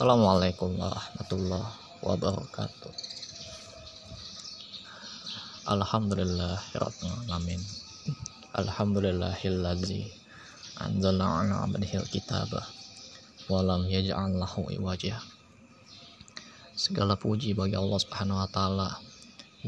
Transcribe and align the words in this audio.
Assalamualaikum 0.00 0.80
warahmatullahi 0.80 1.76
wabarakatuh. 2.00 2.88
Alhamdulillahirrahmanirrahim 5.68 7.60
Alhamdulillahilladzi 8.56 10.08
anzala 10.80 11.44
ala 11.44 11.68
abdihil 11.68 12.08
kitabah 12.08 12.64
walam 13.52 13.84
yaj'al 13.92 14.40
lahu 14.40 14.72
iwajah 14.72 15.20
Segala 16.72 17.20
puji 17.20 17.52
bagi 17.52 17.76
Allah 17.76 18.00
Subhanahu 18.00 18.40
wa 18.40 18.48
taala 18.48 18.96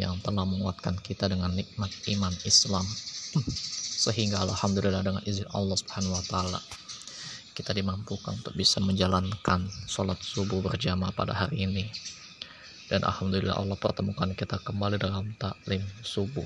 yang 0.01 0.17
telah 0.25 0.49
menguatkan 0.49 0.97
kita 1.05 1.29
dengan 1.29 1.53
nikmat 1.53 1.93
iman 2.09 2.33
Islam. 2.49 2.89
Sehingga 4.01 4.41
alhamdulillah 4.49 5.05
dengan 5.05 5.21
izin 5.29 5.45
Allah 5.53 5.77
Subhanahu 5.77 6.17
wa 6.17 6.25
taala 6.25 6.61
kita 7.63 7.79
dimampukan 7.79 8.35
untuk 8.35 8.59
bisa 8.59 8.83
menjalankan 8.83 9.71
sholat 9.87 10.19
subuh 10.19 10.59
berjamaah 10.67 11.15
pada 11.15 11.31
hari 11.31 11.71
ini. 11.71 11.87
Dan 12.91 13.07
alhamdulillah 13.07 13.55
Allah 13.55 13.79
pertemukan 13.79 14.35
kita 14.35 14.59
kembali 14.67 14.99
dalam 14.99 15.31
taklim 15.39 15.81
subuh 16.03 16.45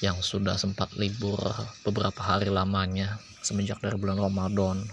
yang 0.00 0.22
sudah 0.22 0.54
sempat 0.54 0.94
libur 0.94 1.36
beberapa 1.82 2.22
hari 2.22 2.46
lamanya 2.46 3.18
semenjak 3.42 3.82
dari 3.82 3.98
bulan 3.98 4.22
Ramadan. 4.22 4.86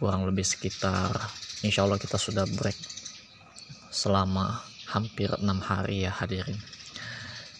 Kurang 0.00 0.24
lebih 0.24 0.48
sekitar 0.48 1.12
insya 1.60 1.84
Allah 1.84 2.00
kita 2.00 2.16
sudah 2.16 2.48
break 2.56 2.80
selama 3.92 4.64
hampir 4.88 5.28
enam 5.36 5.60
hari 5.60 6.08
ya 6.08 6.16
hadirin. 6.16 6.56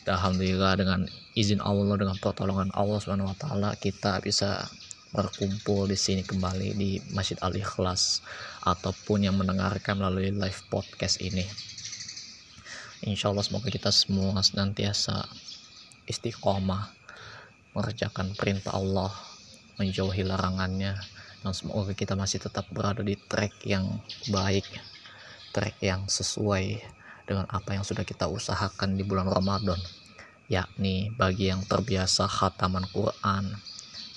Dan 0.08 0.16
Alhamdulillah 0.16 0.80
dengan 0.80 1.04
izin 1.36 1.60
Allah 1.60 2.00
dengan 2.00 2.16
pertolongan 2.16 2.72
Allah 2.72 2.98
Subhanahu 2.98 3.36
Wa 3.36 3.38
Taala 3.38 3.70
kita 3.76 4.18
bisa 4.24 4.64
berkumpul 5.10 5.90
di 5.90 5.98
sini 5.98 6.22
kembali 6.22 6.78
di 6.78 7.02
Masjid 7.10 7.34
Al 7.42 7.54
Ikhlas 7.58 8.22
ataupun 8.62 9.26
yang 9.26 9.34
mendengarkan 9.34 9.98
melalui 9.98 10.30
live 10.30 10.62
podcast 10.70 11.18
ini. 11.18 11.42
Insya 13.02 13.34
Allah 13.34 13.42
semoga 13.42 13.72
kita 13.72 13.90
semua 13.90 14.38
senantiasa 14.44 15.26
istiqomah 16.06 16.94
mengerjakan 17.74 18.34
perintah 18.34 18.74
Allah, 18.74 19.10
menjauhi 19.78 20.26
larangannya, 20.26 20.94
dan 21.40 21.52
semoga 21.54 21.94
kita 21.94 22.18
masih 22.18 22.42
tetap 22.42 22.66
berada 22.70 23.00
di 23.00 23.14
track 23.14 23.62
yang 23.66 24.02
baik, 24.28 24.66
track 25.54 25.78
yang 25.82 26.06
sesuai 26.10 26.82
dengan 27.26 27.46
apa 27.50 27.78
yang 27.78 27.86
sudah 27.86 28.02
kita 28.02 28.26
usahakan 28.26 28.98
di 28.98 29.06
bulan 29.06 29.30
Ramadan, 29.30 29.78
yakni 30.50 31.14
bagi 31.14 31.48
yang 31.48 31.62
terbiasa 31.62 32.26
khataman 32.26 32.90
Quran, 32.90 33.54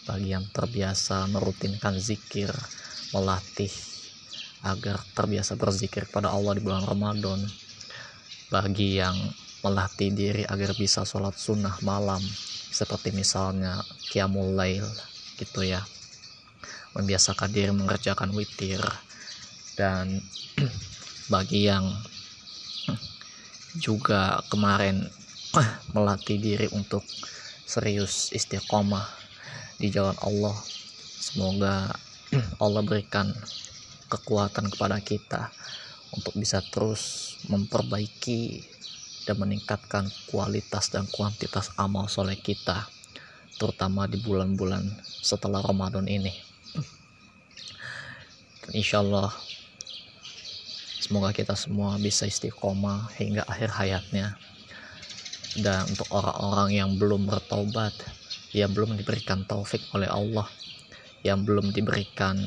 bagi 0.04 0.36
yang 0.36 0.44
terbiasa 0.52 1.32
merutinkan 1.32 1.96
zikir, 1.96 2.52
melatih 3.16 3.72
agar 4.64 5.04
terbiasa 5.16 5.56
berzikir 5.56 6.08
pada 6.12 6.32
Allah 6.32 6.56
di 6.56 6.62
bulan 6.64 6.84
Ramadan, 6.84 7.40
bagi 8.52 9.00
yang 9.00 9.16
melatih 9.64 10.12
diri 10.12 10.44
agar 10.44 10.76
bisa 10.76 11.08
sholat 11.08 11.36
sunnah 11.40 11.80
malam, 11.84 12.20
seperti 12.72 13.16
misalnya 13.16 13.80
Qiyamul 14.12 14.56
Lail 14.56 14.88
gitu 15.40 15.64
ya, 15.64 15.84
membiasakan 16.96 17.50
diri 17.52 17.72
mengerjakan 17.72 18.36
witir, 18.36 18.84
dan 19.80 20.20
bagi 21.34 21.72
yang 21.72 21.88
juga 23.80 24.44
kemarin 24.52 25.08
melatih 25.96 26.38
diri 26.38 26.68
untuk 26.76 27.08
serius 27.64 28.36
istiqomah 28.36 29.23
di 29.78 29.88
jalan 29.94 30.18
Allah. 30.22 30.58
Semoga 31.20 31.94
Allah 32.64 32.82
berikan 32.84 33.32
kekuatan 34.10 34.70
kepada 34.74 35.02
kita 35.02 35.50
untuk 36.14 36.38
bisa 36.38 36.62
terus 36.70 37.36
memperbaiki 37.50 38.62
dan 39.24 39.40
meningkatkan 39.40 40.12
kualitas 40.30 40.92
dan 40.92 41.08
kuantitas 41.10 41.72
amal 41.80 42.12
soleh 42.12 42.38
kita 42.38 42.86
terutama 43.58 44.10
di 44.10 44.20
bulan-bulan 44.20 44.84
setelah 45.06 45.64
Ramadan 45.64 46.06
ini. 46.10 46.34
Dan 48.66 48.72
insya 48.76 49.00
Allah 49.00 49.32
semoga 51.00 51.32
kita 51.32 51.56
semua 51.56 51.96
bisa 52.02 52.28
istiqomah 52.28 53.14
hingga 53.16 53.48
akhir 53.48 53.72
hayatnya. 53.78 54.36
Dan 55.54 55.86
untuk 55.86 56.10
orang-orang 56.10 56.70
yang 56.74 56.90
belum 56.98 57.30
bertobat 57.30 57.94
yang 58.54 58.70
belum 58.72 58.94
diberikan 58.94 59.44
taufik 59.50 59.82
oleh 59.98 60.08
Allah 60.08 60.46
yang 61.26 61.42
belum 61.42 61.74
diberikan 61.74 62.38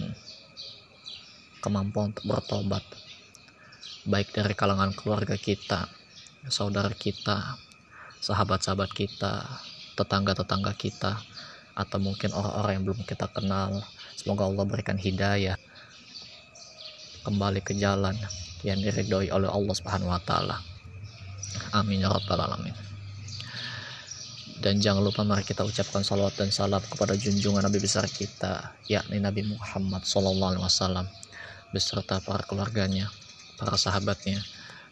kemampuan 1.59 2.15
untuk 2.15 2.31
bertobat. 2.31 2.85
Baik 4.07 4.31
dari 4.31 4.55
kalangan 4.55 4.95
keluarga 4.95 5.35
kita 5.35 5.91
saudara 6.47 6.95
kita 6.95 7.59
sahabat-sahabat 8.23 8.95
kita 8.95 9.43
tetangga-tetangga 9.99 10.73
kita 10.79 11.19
atau 11.75 11.99
mungkin 11.99 12.31
orang-orang 12.31 12.73
yang 12.79 12.85
belum 12.87 13.01
kita 13.03 13.27
kenal. 13.35 13.83
Semoga 14.15 14.47
Allah 14.47 14.63
berikan 14.63 14.95
hidayah 14.95 15.59
kembali 17.27 17.67
ke 17.67 17.75
jalan 17.75 18.15
yang 18.63 18.79
diridhoi 18.79 19.35
oleh 19.35 19.51
Allah 19.51 19.75
Subhanahu 19.75 20.15
wa 20.15 20.23
taala. 20.23 20.63
Amin 21.75 22.05
ya 22.05 22.13
rabbal 22.13 22.39
alamin 22.39 22.86
dan 24.61 24.81
jangan 24.81 25.05
lupa 25.05 25.21
mari 25.21 25.45
kita 25.45 25.61
ucapkan 25.63 26.01
salawat 26.01 26.33
dan 26.41 26.49
salam 26.49 26.81
kepada 26.81 27.13
junjungan 27.13 27.61
Nabi 27.61 27.77
besar 27.77 28.09
kita 28.09 28.73
yakni 28.89 29.21
Nabi 29.21 29.45
Muhammad 29.45 30.09
SAW 30.09 31.05
beserta 31.73 32.23
para 32.25 32.41
keluarganya 32.49 33.13
para 33.61 33.77
sahabatnya 33.77 34.41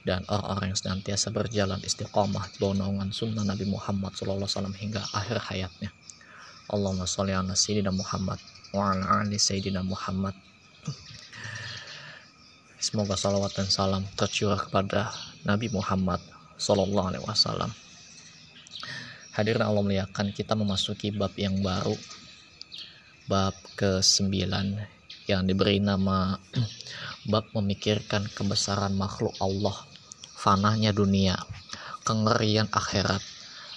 dan 0.05 0.21
orang-orang 0.29 0.77
yang 0.77 0.81
senantiasa 0.81 1.33
berjalan 1.33 1.81
istiqomah 1.81 2.45
di 2.53 2.57
bawah 2.61 2.77
naungan 2.77 3.09
sunnah 3.09 3.41
Nabi 3.41 3.65
Muhammad 3.65 4.13
SAW 4.13 4.69
hingga 4.77 5.01
akhir 5.17 5.41
hayatnya. 5.49 5.89
Allahumma 6.69 7.09
sholli 7.09 7.33
ala 7.33 7.57
sayyidina 7.57 7.89
Muhammad 7.89 8.37
wa 8.77 8.93
ala 8.93 9.25
ali 9.25 9.41
sayyidina 9.41 9.81
Muhammad. 9.81 10.37
Semoga 12.77 13.17
salawat 13.17 13.57
dan 13.57 13.69
salam 13.73 14.05
tercurah 14.13 14.61
kepada 14.61 15.09
Nabi 15.49 15.73
Muhammad 15.73 16.21
Sallallahu 16.61 17.17
Alaihi 17.17 17.25
Wasallam 17.25 17.73
Hadirin 19.35 19.67
Allah 19.67 19.83
muliakan 19.83 20.31
kita 20.31 20.55
memasuki 20.55 21.11
bab 21.11 21.35
yang 21.35 21.59
baru. 21.59 21.99
Bab 23.27 23.59
ke-9 23.75 24.31
yang 25.27 25.43
diberi 25.43 25.83
nama 25.83 26.39
bab 27.35 27.51
memikirkan 27.51 28.31
kebesaran 28.31 28.95
makhluk 28.95 29.35
Allah 29.43 29.75
fanahnya 30.39 30.95
dunia 30.95 31.35
kengerian 32.07 32.71
akhirat 32.71 33.19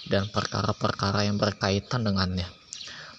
dan 0.06 0.30
perkara-perkara 0.30 1.26
yang 1.26 1.42
berkaitan 1.42 2.06
dengannya. 2.06 2.46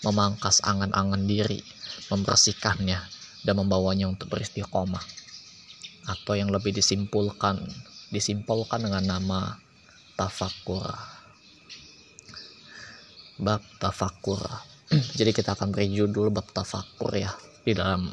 Memangkas 0.07 0.63
angan-angan 0.63 1.27
diri 1.27 1.59
membersihkannya 2.07 2.99
dan 3.43 3.53
membawanya 3.59 4.07
untuk 4.07 4.31
beristiqomah. 4.31 5.03
Atau 6.07 6.39
yang 6.39 6.55
lebih 6.55 6.71
disimpulkan 6.71 7.67
disimpulkan 8.15 8.79
dengan 8.79 9.03
nama 9.03 9.59
tafakur 10.15 11.18
bab 13.39 13.63
tafakur 13.79 14.39
jadi 14.89 15.29
kita 15.29 15.53
akan 15.53 15.69
beri 15.69 15.93
judul 15.93 16.33
bab 16.33 16.49
tafakur 16.49 17.13
ya 17.13 17.29
di 17.61 17.77
dalam 17.77 18.09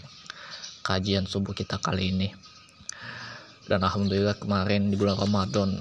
kajian 0.84 1.24
subuh 1.24 1.56
kita 1.56 1.80
kali 1.80 2.12
ini. 2.12 2.28
Dan 3.64 3.80
alhamdulillah 3.80 4.36
kemarin 4.36 4.92
di 4.92 4.96
bulan 5.00 5.16
Ramadan 5.16 5.72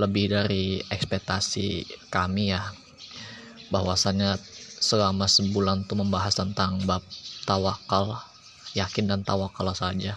lebih 0.00 0.32
dari 0.32 0.80
ekspektasi 0.80 1.84
kami 2.08 2.56
ya 2.56 2.64
bahwasanya 3.68 4.40
selama 4.80 5.28
sebulan 5.28 5.84
tuh 5.84 6.00
membahas 6.00 6.40
tentang 6.40 6.80
bab 6.88 7.04
tawakal 7.44 8.16
yakin 8.72 9.12
dan 9.12 9.20
tawakal 9.28 9.76
saja. 9.76 10.16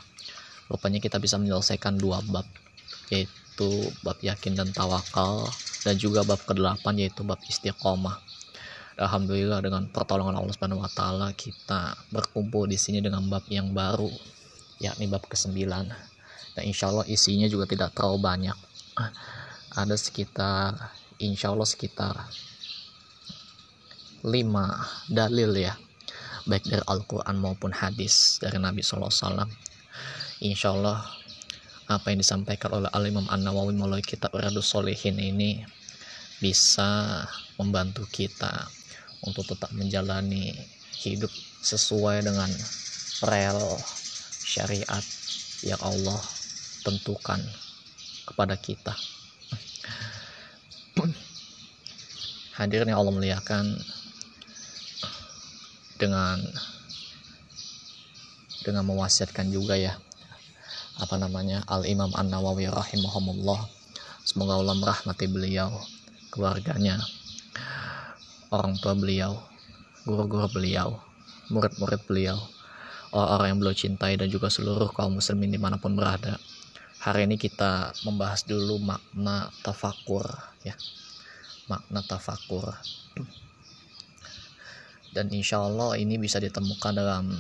Rupanya 0.72 1.04
kita 1.04 1.20
bisa 1.20 1.36
menyelesaikan 1.36 2.00
dua 2.00 2.24
bab 2.24 2.48
yaitu 3.12 3.70
bab 4.08 4.16
yakin 4.24 4.56
dan 4.56 4.72
tawakal 4.72 5.52
dan 5.84 5.96
juga 5.96 6.26
bab 6.28 6.42
ke-8 6.44 6.86
yaitu 7.00 7.24
bab 7.24 7.40
istiqomah. 7.44 8.20
Alhamdulillah 9.00 9.64
dengan 9.64 9.88
pertolongan 9.88 10.36
Allah 10.36 10.52
Subhanahu 10.52 10.84
wa 10.84 10.92
taala 10.92 11.31
kita 11.31 11.96
berkumpul 12.12 12.68
di 12.68 12.76
sini 12.76 13.00
dengan 13.00 13.24
bab 13.31 13.48
yang 13.48 13.72
baru 13.72 14.12
yakni 14.84 15.08
bab 15.08 15.24
ke-9. 15.24 15.56
Dan 16.56 16.64
insya 16.68 16.92
Allah 16.92 17.08
isinya 17.08 17.48
juga 17.48 17.64
tidak 17.70 17.96
terlalu 17.96 18.20
banyak. 18.20 18.58
Ada 19.72 19.96
sekitar 19.96 20.76
insya 21.20 21.52
Allah 21.56 21.68
sekitar 21.68 22.16
5 24.24 24.28
dalil 25.08 25.52
ya 25.56 25.76
baik 26.48 26.66
dari 26.66 26.84
Al-Quran 26.84 27.36
maupun 27.40 27.72
hadis 27.72 28.40
dari 28.42 28.58
Nabi 28.60 28.84
SAW 28.84 29.48
insya 30.42 30.74
Allah 30.74 31.19
apa 31.90 32.14
yang 32.14 32.22
disampaikan 32.22 32.70
oleh 32.70 32.90
Al-Imam 32.94 33.26
An-Nawawi 33.34 33.74
melalui 33.74 34.06
kitab 34.06 34.30
Radus 34.38 34.70
Solehin 34.70 35.18
ini 35.18 35.66
bisa 36.38 37.26
membantu 37.58 38.06
kita 38.06 38.70
untuk 39.26 39.50
tetap 39.50 39.74
menjalani 39.74 40.54
hidup 41.02 41.34
sesuai 41.66 42.30
dengan 42.30 42.48
rel 43.26 43.58
syariat 44.46 45.02
yang 45.66 45.82
Allah 45.82 46.22
tentukan 46.86 47.42
kepada 48.30 48.54
kita. 48.54 48.94
Hadirin 52.54 52.94
yang 52.94 53.02
Allah 53.02 53.16
muliakan 53.18 53.66
dengan 55.98 56.38
dengan 58.62 58.84
mewasiatkan 58.86 59.50
juga 59.50 59.74
ya 59.80 59.96
apa 61.00 61.16
namanya 61.16 61.63
Al 61.72 61.88
Imam 61.88 62.12
An 62.19 62.28
Nawawi 62.28 62.68
rahimahumullah. 62.68 63.72
Semoga 64.28 64.60
Allah 64.60 64.75
merahmati 64.75 65.25
beliau 65.31 65.72
keluarganya 66.30 67.00
orang 68.54 68.78
tua 68.78 68.94
beliau 68.94 69.40
guru-guru 70.06 70.46
beliau 70.51 71.00
murid-murid 71.50 72.01
beliau 72.06 72.38
orang-orang 73.10 73.48
yang 73.50 73.60
beliau 73.63 73.78
cintai 73.78 74.13
dan 74.19 74.30
juga 74.30 74.54
seluruh 74.54 74.94
kaum 74.94 75.18
muslimin 75.18 75.50
di 75.50 75.57
mana 75.57 75.81
pun 75.81 75.98
berada. 75.98 76.38
Hari 77.00 77.25
ini 77.25 77.40
kita 77.40 77.95
membahas 78.06 78.44
dulu 78.44 78.78
makna 78.78 79.50
tafakur 79.63 80.28
ya. 80.62 80.75
Makna 81.72 82.04
tafakur. 82.06 82.75
Dan 85.10 85.31
insya 85.34 85.63
Allah 85.63 85.98
ini 85.98 86.22
bisa 86.22 86.38
ditemukan 86.38 86.94
dalam 86.94 87.34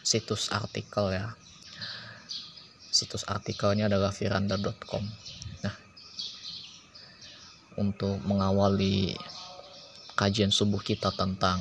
situs 0.00 0.48
artikel 0.54 1.12
ya 1.12 1.34
situs 2.96 3.28
artikelnya 3.28 3.92
adalah 3.92 4.08
firanda.com 4.08 5.04
nah 5.60 5.76
untuk 7.76 8.16
mengawali 8.24 9.12
kajian 10.16 10.48
subuh 10.48 10.80
kita 10.80 11.12
tentang 11.12 11.60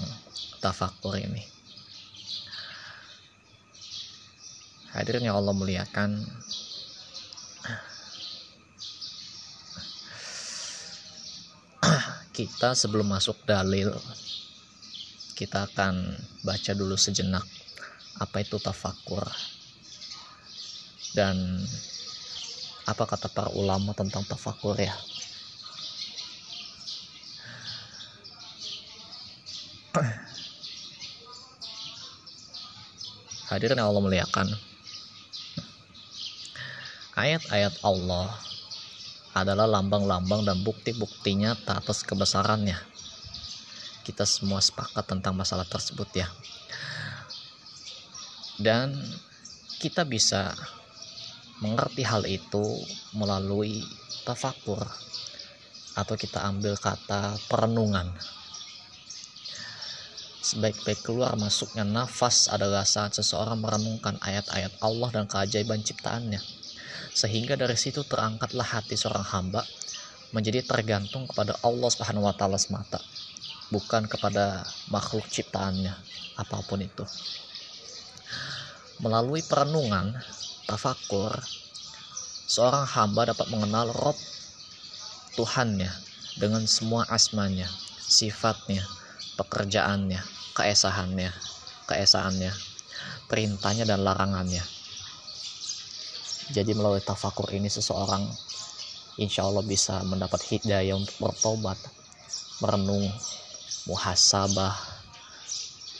tafakur 0.63 1.19
ini. 1.19 1.43
Hadirin 4.95 5.27
yang 5.27 5.35
Allah 5.35 5.51
muliakan. 5.51 6.23
Kita 12.35 12.75
sebelum 12.75 13.11
masuk 13.11 13.47
dalil 13.47 13.91
kita 15.35 15.67
akan 15.71 16.15
baca 16.43 16.71
dulu 16.75 16.95
sejenak 16.95 17.43
apa 18.19 18.43
itu 18.43 18.55
tafakur 18.59 19.23
dan 21.15 21.63
apa 22.85 23.03
kata 23.07 23.31
para 23.31 23.49
ulama 23.55 23.95
tentang 23.95 24.21
tafakur 24.27 24.75
ya? 24.77 24.93
Hadirin 33.49 33.79
Allah 33.79 34.03
muliakan. 34.03 34.51
Ayat-ayat 37.15 37.79
Allah 37.87 38.35
adalah 39.31 39.63
lambang-lambang 39.79 40.43
dan 40.43 40.59
bukti-buktinya 40.59 41.55
atas 41.63 42.03
kebesarannya. 42.03 42.75
Kita 44.03 44.27
semua 44.27 44.59
sepakat 44.59 45.07
tentang 45.07 45.39
masalah 45.39 45.63
tersebut 45.63 46.09
ya. 46.11 46.27
Dan 48.59 48.91
kita 49.79 50.03
bisa 50.03 50.51
mengerti 51.65 52.05
hal 52.05 52.21
itu 52.29 52.61
melalui 53.17 53.81
tafakur 54.21 54.85
atau 55.97 56.13
kita 56.13 56.45
ambil 56.45 56.77
kata 56.77 57.33
perenungan. 57.49 58.13
Sebaik-baik 60.45 61.01
keluar 61.01 61.33
masuknya 61.33 61.81
nafas 61.81 62.45
adalah 62.53 62.85
saat 62.85 63.17
seseorang 63.17 63.57
merenungkan 63.57 64.21
ayat-ayat 64.21 64.77
Allah 64.85 65.09
dan 65.09 65.25
keajaiban 65.25 65.81
ciptaannya. 65.81 66.37
Sehingga 67.17 67.57
dari 67.57 67.73
situ 67.73 68.05
terangkatlah 68.05 68.77
hati 68.77 68.93
seorang 68.93 69.25
hamba 69.25 69.65
menjadi 70.29 70.61
tergantung 70.61 71.25
kepada 71.25 71.57
Allah 71.65 71.89
Subhanahu 71.89 72.29
wa 72.29 72.35
taala 72.37 72.61
semata 72.61 73.01
bukan 73.73 74.05
kepada 74.05 74.61
makhluk 74.93 75.25
ciptaannya 75.25 75.93
apa 76.37 76.57
pun 76.69 76.83
itu. 76.83 77.05
Melalui 79.01 79.41
perenungan 79.43 80.15
tafakur 80.65 81.33
seorang 82.45 82.85
hamba 82.85 83.33
dapat 83.33 83.47
mengenal 83.49 83.89
Rob 83.93 84.17
Tuhannya 85.37 85.89
dengan 86.37 86.65
semua 86.65 87.05
asmanya 87.09 87.69
sifatnya 88.01 88.85
pekerjaannya 89.37 90.21
keesahannya 90.55 91.31
keesaannya 91.85 92.53
perintahnya 93.25 93.85
dan 93.89 94.05
larangannya. 94.05 94.61
Jadi 96.53 96.71
melalui 96.77 97.01
tafakur 97.01 97.49
ini 97.49 97.65
seseorang 97.65 98.21
insya 99.17 99.49
Allah 99.49 99.65
bisa 99.65 99.97
mendapat 100.05 100.45
hidayah 100.45 100.93
untuk 100.93 101.17
bertobat 101.17 101.77
merenung 102.61 103.09
muhasabah 103.89 104.94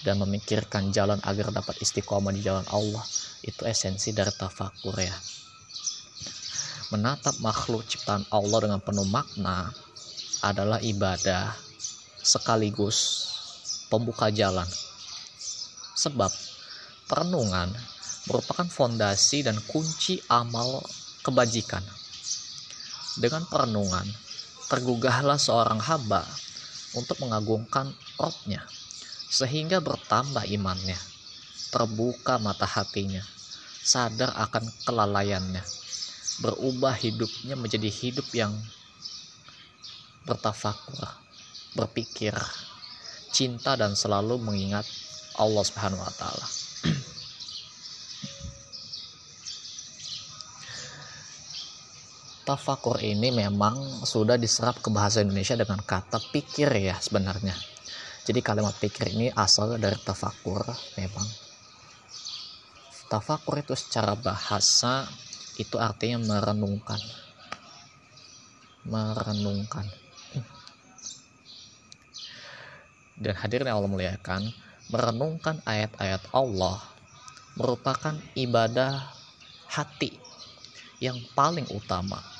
dan 0.03 0.19
memikirkan 0.19 0.91
jalan 0.91 1.21
agar 1.23 1.53
dapat 1.53 1.79
istiqomah 1.79 2.33
di 2.35 2.41
jalan 2.43 2.65
Allah. 2.73 3.05
Itu 3.45 3.63
esensi 3.63 4.11
dari 4.11 4.33
tafakur 4.33 4.97
ya. 4.97 5.13
Menatap 6.93 7.41
makhluk 7.41 7.85
ciptaan 7.85 8.25
Allah 8.33 8.69
dengan 8.69 8.81
penuh 8.81 9.05
makna 9.05 9.69
adalah 10.41 10.81
ibadah 10.81 11.53
sekaligus 12.21 13.29
pembuka 13.89 14.33
jalan. 14.33 14.67
Sebab 15.95 16.29
perenungan 17.09 17.69
merupakan 18.29 18.65
fondasi 18.65 19.45
dan 19.45 19.57
kunci 19.69 20.21
amal 20.29 20.81
kebajikan. 21.21 21.81
Dengan 23.15 23.47
perenungan 23.47 24.05
tergugahlah 24.67 25.37
seorang 25.37 25.79
hamba 25.79 26.25
untuk 26.97 27.21
mengagungkan 27.21 27.93
Robnya 28.17 28.65
sehingga 29.35 29.83
bertambah 29.83 30.47
imannya 30.47 30.95
terbuka 31.75 32.39
mata 32.39 32.63
hatinya 32.63 33.19
sadar 33.83 34.31
akan 34.31 34.63
kelalaiannya 34.87 35.59
berubah 36.39 36.95
hidupnya 36.95 37.59
menjadi 37.59 37.91
hidup 37.91 38.31
yang 38.31 38.55
bertafakur 40.23 41.03
berpikir 41.75 42.31
cinta 43.35 43.75
dan 43.75 43.91
selalu 43.99 44.39
mengingat 44.39 44.87
Allah 45.35 45.67
Subhanahu 45.67 45.99
wa 45.99 46.13
taala 46.15 46.47
tafakur 52.47 53.03
ini 53.03 53.35
memang 53.35 54.07
sudah 54.07 54.39
diserap 54.39 54.79
ke 54.79 54.87
bahasa 54.87 55.19
Indonesia 55.19 55.59
dengan 55.59 55.81
kata 55.81 56.21
pikir 56.29 56.69
ya 56.77 56.95
sebenarnya. 57.01 57.74
Jadi 58.25 58.41
kalimat 58.41 58.73
pikir 58.81 59.13
ini 59.13 59.29
asal 59.37 59.77
dari 59.77 59.93
tafakur 60.01 60.65
memang. 60.97 61.27
Tafakur 63.05 63.61
itu 63.61 63.77
secara 63.77 64.17
bahasa 64.17 65.05
itu 65.61 65.77
artinya 65.77 66.17
merenungkan. 66.17 66.97
Merenungkan. 68.89 69.85
Dan 73.15 73.37
hadirin 73.37 73.69
Allah 73.69 73.87
muliakan, 73.87 74.49
merenungkan 74.89 75.61
ayat-ayat 75.61 76.25
Allah 76.33 76.81
merupakan 77.55 78.17
ibadah 78.35 79.05
hati 79.69 80.17
yang 80.99 81.21
paling 81.37 81.63
utama 81.71 82.34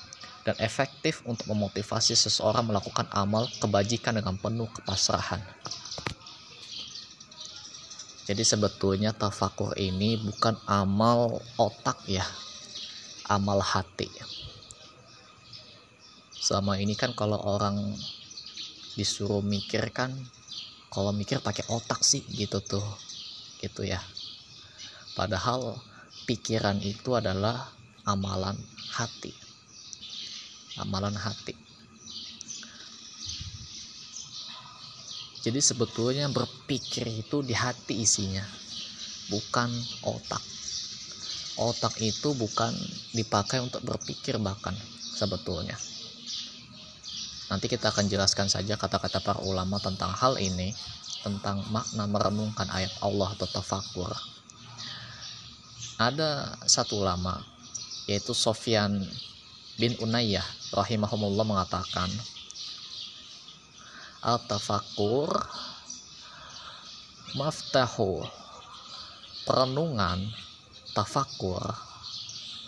dan 0.46 0.54
efektif 0.62 1.26
untuk 1.26 1.50
memotivasi 1.50 2.14
seseorang 2.14 2.70
melakukan 2.70 3.10
amal 3.10 3.50
kebajikan 3.58 4.22
dengan 4.22 4.38
penuh 4.38 4.70
kepasrahan. 4.70 5.42
Jadi 8.30 8.46
sebetulnya 8.46 9.10
tafakur 9.14 9.74
ini 9.78 10.22
bukan 10.22 10.54
amal 10.70 11.42
otak 11.58 11.98
ya, 12.06 12.26
amal 13.26 13.58
hati. 13.58 14.10
Selama 16.38 16.78
ini 16.78 16.94
kan 16.94 17.18
kalau 17.18 17.42
orang 17.42 17.98
disuruh 18.94 19.42
mikir 19.42 19.90
kan, 19.90 20.14
kalau 20.94 21.10
mikir 21.10 21.42
pakai 21.42 21.66
otak 21.74 22.06
sih 22.06 22.22
gitu 22.38 22.62
tuh, 22.62 22.86
gitu 23.62 23.82
ya. 23.82 24.02
Padahal 25.18 25.82
pikiran 26.30 26.82
itu 26.86 27.18
adalah 27.18 27.74
amalan 28.06 28.58
hati 28.94 29.45
amalan 30.80 31.16
hati. 31.16 31.56
Jadi 35.46 35.62
sebetulnya 35.62 36.26
berpikir 36.32 37.06
itu 37.06 37.46
di 37.46 37.54
hati 37.54 38.02
isinya 38.02 38.42
bukan 39.30 39.70
otak. 40.10 40.42
Otak 41.56 42.02
itu 42.02 42.34
bukan 42.36 42.74
dipakai 43.14 43.62
untuk 43.62 43.86
berpikir 43.86 44.42
bahkan 44.42 44.74
sebetulnya. 45.16 45.78
Nanti 47.48 47.70
kita 47.70 47.94
akan 47.94 48.10
jelaskan 48.10 48.50
saja 48.50 48.74
kata-kata 48.74 49.22
para 49.22 49.40
ulama 49.46 49.78
tentang 49.78 50.12
hal 50.18 50.42
ini 50.42 50.74
tentang 51.22 51.62
makna 51.74 52.06
merenungkan 52.06 52.70
ayat 52.70 52.94
Allah 53.02 53.34
atau 53.34 53.50
tafakur 53.50 54.14
ada 55.96 56.60
satu 56.68 57.00
ulama 57.00 57.40
yaitu 58.06 58.36
Sofyan 58.36 59.00
bin 59.76 59.96
Unayyah 60.00 60.46
rahimahumullah 60.72 61.44
mengatakan 61.44 62.08
al-tafakkur 64.24 65.36
maftahu 67.36 68.24
perenungan 69.44 70.32
tafakur 70.96 71.62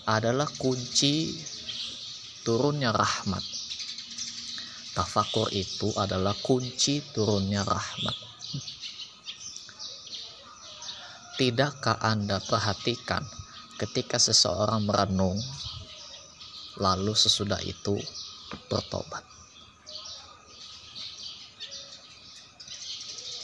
adalah 0.08 0.48
kunci 0.60 1.36
turunnya 2.44 2.96
rahmat. 2.96 3.44
Tafakur 4.96 5.52
itu 5.52 5.92
adalah 6.00 6.32
kunci 6.36 7.04
turunnya 7.12 7.64
rahmat. 7.68 8.16
Tidakkah 11.38 12.02
Anda 12.02 12.42
perhatikan 12.42 13.22
ketika 13.78 14.18
seseorang 14.18 14.90
merenung, 14.90 15.38
lalu 16.78 17.14
sesudah 17.14 17.60
itu 17.66 17.98
bertobat? 18.70 19.26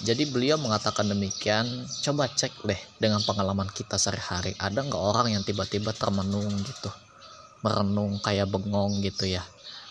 Jadi 0.03 0.27
beliau 0.27 0.59
mengatakan 0.59 1.07
demikian, 1.07 1.87
coba 2.03 2.27
cek 2.27 2.67
deh 2.67 2.81
dengan 2.99 3.23
pengalaman 3.23 3.71
kita 3.71 3.95
sehari-hari. 3.95 4.51
Ada 4.59 4.83
nggak 4.83 4.99
orang 4.99 5.31
yang 5.31 5.43
tiba-tiba 5.47 5.95
termenung 5.95 6.51
gitu, 6.67 6.91
merenung 7.63 8.19
kayak 8.19 8.51
bengong 8.51 8.99
gitu 8.99 9.31
ya. 9.31 9.41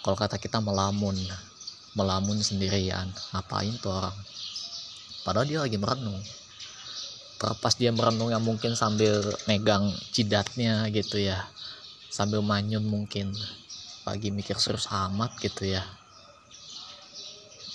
Kalau 0.05 0.13
kata 0.13 0.37
kita 0.37 0.61
melamun, 0.61 1.17
melamun 1.97 2.37
sendirian, 2.45 3.09
ngapain 3.33 3.73
tuh 3.81 3.97
orang? 3.97 4.17
Padahal 5.25 5.49
dia 5.49 5.65
lagi 5.65 5.81
merenung 5.81 6.21
terlepas 7.43 7.75
dia 7.75 7.91
merenung 7.91 8.31
yang 8.31 8.47
mungkin 8.47 8.79
sambil 8.79 9.19
megang 9.51 9.91
jidatnya 10.15 10.87
gitu 10.95 11.19
ya 11.19 11.43
sambil 12.13 12.45
manyun 12.45 12.85
mungkin. 12.85 13.33
Pagi 14.05 14.29
mikir 14.29 14.61
serius 14.61 14.91
amat 14.93 15.33
gitu 15.41 15.73
ya. 15.73 15.81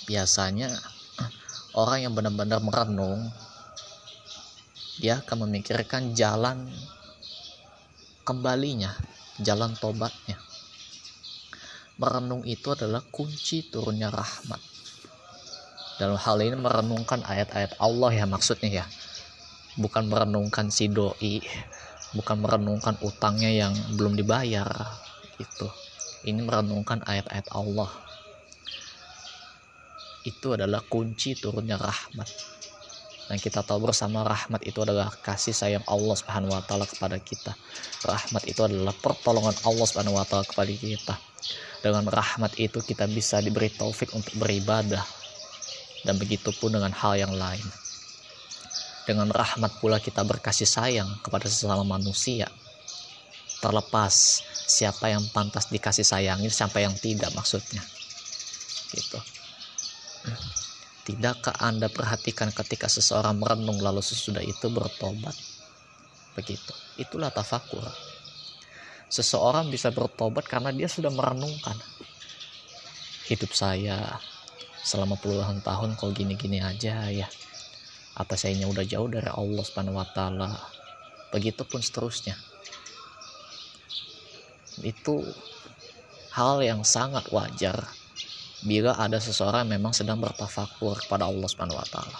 Biasanya 0.06 0.70
orang 1.74 2.06
yang 2.06 2.12
benar-benar 2.14 2.62
merenung 2.62 3.26
dia 5.02 5.18
akan 5.22 5.50
memikirkan 5.50 6.14
jalan 6.14 6.70
kembalinya 8.22 8.94
jalan 9.42 9.74
tobatnya. 9.74 10.38
Merenung 11.98 12.46
itu 12.46 12.70
adalah 12.70 13.02
kunci 13.10 13.66
turunnya 13.66 14.12
rahmat. 14.12 14.62
Dalam 15.98 16.14
hal 16.14 16.38
ini 16.46 16.54
merenungkan 16.54 17.26
ayat-ayat 17.26 17.74
Allah 17.82 18.14
ya 18.14 18.24
maksudnya 18.28 18.70
ya. 18.70 18.86
Bukan 19.74 20.06
merenungkan 20.06 20.70
si 20.70 20.86
doi 20.86 21.42
bukan 22.16 22.36
merenungkan 22.40 22.96
utangnya 23.04 23.50
yang 23.52 23.74
belum 23.96 24.16
dibayar 24.16 24.68
itu 25.36 25.68
ini 26.24 26.40
merenungkan 26.40 27.04
ayat-ayat 27.04 27.48
Allah 27.52 27.90
itu 30.24 30.56
adalah 30.56 30.84
kunci 30.84 31.36
turunnya 31.36 31.76
rahmat 31.76 32.28
dan 33.28 33.36
kita 33.36 33.60
tahu 33.60 33.92
bersama 33.92 34.24
rahmat 34.24 34.64
itu 34.64 34.80
adalah 34.80 35.12
kasih 35.20 35.52
sayang 35.52 35.84
Allah 35.84 36.16
Subhanahu 36.16 36.48
wa 36.48 36.64
taala 36.64 36.88
kepada 36.88 37.20
kita. 37.20 37.52
Rahmat 38.00 38.48
itu 38.48 38.64
adalah 38.64 38.96
pertolongan 38.96 39.52
Allah 39.68 39.84
Subhanahu 39.84 40.16
wa 40.16 40.24
taala 40.24 40.48
kepada 40.48 40.72
kita. 40.72 41.14
Dengan 41.84 42.08
rahmat 42.08 42.56
itu 42.56 42.80
kita 42.80 43.04
bisa 43.04 43.36
diberi 43.44 43.68
taufik 43.68 44.16
untuk 44.16 44.32
beribadah. 44.40 45.04
Dan 46.08 46.16
begitu 46.16 46.56
pun 46.56 46.72
dengan 46.72 46.88
hal 46.88 47.20
yang 47.20 47.36
lain. 47.36 47.87
Dengan 49.08 49.32
rahmat 49.32 49.80
pula 49.80 49.96
kita 50.04 50.20
berkasih 50.20 50.68
sayang 50.68 51.08
kepada 51.24 51.48
sesama 51.48 51.80
manusia. 51.80 52.44
Terlepas 53.64 54.44
siapa 54.68 55.08
yang 55.08 55.24
pantas 55.32 55.72
dikasih 55.72 56.04
sayangi 56.04 56.52
siapa 56.52 56.84
yang 56.84 56.92
tidak 56.92 57.32
maksudnya. 57.32 57.80
Gitu. 58.92 59.16
Tidakkah 61.08 61.56
Anda 61.56 61.88
perhatikan 61.88 62.52
ketika 62.52 62.84
seseorang 62.84 63.40
merenung 63.40 63.80
lalu 63.80 64.04
sesudah 64.04 64.44
itu 64.44 64.68
bertobat? 64.68 65.32
Begitu. 66.36 66.76
Itulah 67.00 67.32
tafakur. 67.32 67.88
Seseorang 69.08 69.72
bisa 69.72 69.88
bertobat 69.88 70.44
karena 70.44 70.68
dia 70.68 70.84
sudah 70.84 71.08
merenungkan. 71.08 71.80
Hidup 73.24 73.56
saya 73.56 74.20
selama 74.84 75.16
puluhan 75.16 75.64
tahun 75.64 75.96
kok 75.96 76.12
gini-gini 76.12 76.60
aja 76.60 77.08
ya 77.08 77.28
apa 78.18 78.34
sayanya 78.34 78.66
udah 78.66 78.82
jauh 78.82 79.06
dari 79.06 79.30
Allah 79.30 79.62
Subhanahu 79.62 79.94
wa 79.94 80.06
taala. 80.10 80.50
Begitupun 81.30 81.78
seterusnya. 81.78 82.34
Itu 84.82 85.22
hal 86.34 86.58
yang 86.66 86.82
sangat 86.82 87.30
wajar 87.30 87.78
bila 88.66 88.98
ada 88.98 89.22
seseorang 89.22 89.70
memang 89.70 89.94
sedang 89.94 90.18
bertafakur 90.18 90.98
kepada 91.06 91.30
Allah 91.30 91.46
Subhanahu 91.46 91.78
wa 91.78 91.86
taala. 91.86 92.18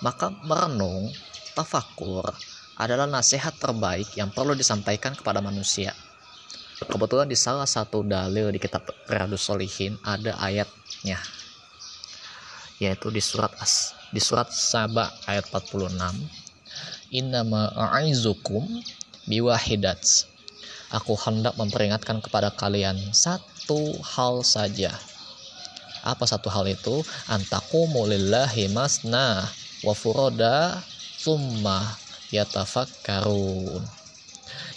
Maka 0.00 0.32
merenung 0.48 1.12
tafakur 1.52 2.24
adalah 2.80 3.04
nasihat 3.04 3.54
terbaik 3.60 4.08
yang 4.16 4.32
perlu 4.32 4.56
disampaikan 4.56 5.12
kepada 5.12 5.44
manusia. 5.44 5.92
Kebetulan 6.80 7.28
di 7.28 7.38
salah 7.38 7.68
satu 7.68 8.02
dalil 8.02 8.50
di 8.50 8.58
kitab 8.58 8.88
Riyadus 9.06 9.46
Solihin 9.46 9.94
ada 10.02 10.34
ayatnya 10.40 11.20
yaitu 12.82 13.08
di 13.14 13.22
surat 13.22 13.54
As 13.62 13.94
di 14.14 14.22
surat 14.22 14.46
Saba 14.54 15.10
ayat 15.26 15.50
46 15.50 15.90
Innama 17.10 17.66
a'izukum 17.74 18.62
biwahidats 19.26 20.30
Aku 20.94 21.18
hendak 21.18 21.58
memperingatkan 21.58 22.22
kepada 22.22 22.54
kalian 22.54 22.94
satu 23.10 23.98
hal 24.14 24.46
saja. 24.46 24.94
Apa 26.06 26.22
satu 26.22 26.46
hal 26.46 26.70
itu? 26.70 27.02
Antaku 27.26 27.90
mulillahi 27.90 28.70
masna 28.70 29.42
wa 29.82 29.90
furoda 29.90 30.78
summa 31.18 31.82
yatafakkarun. 32.30 33.82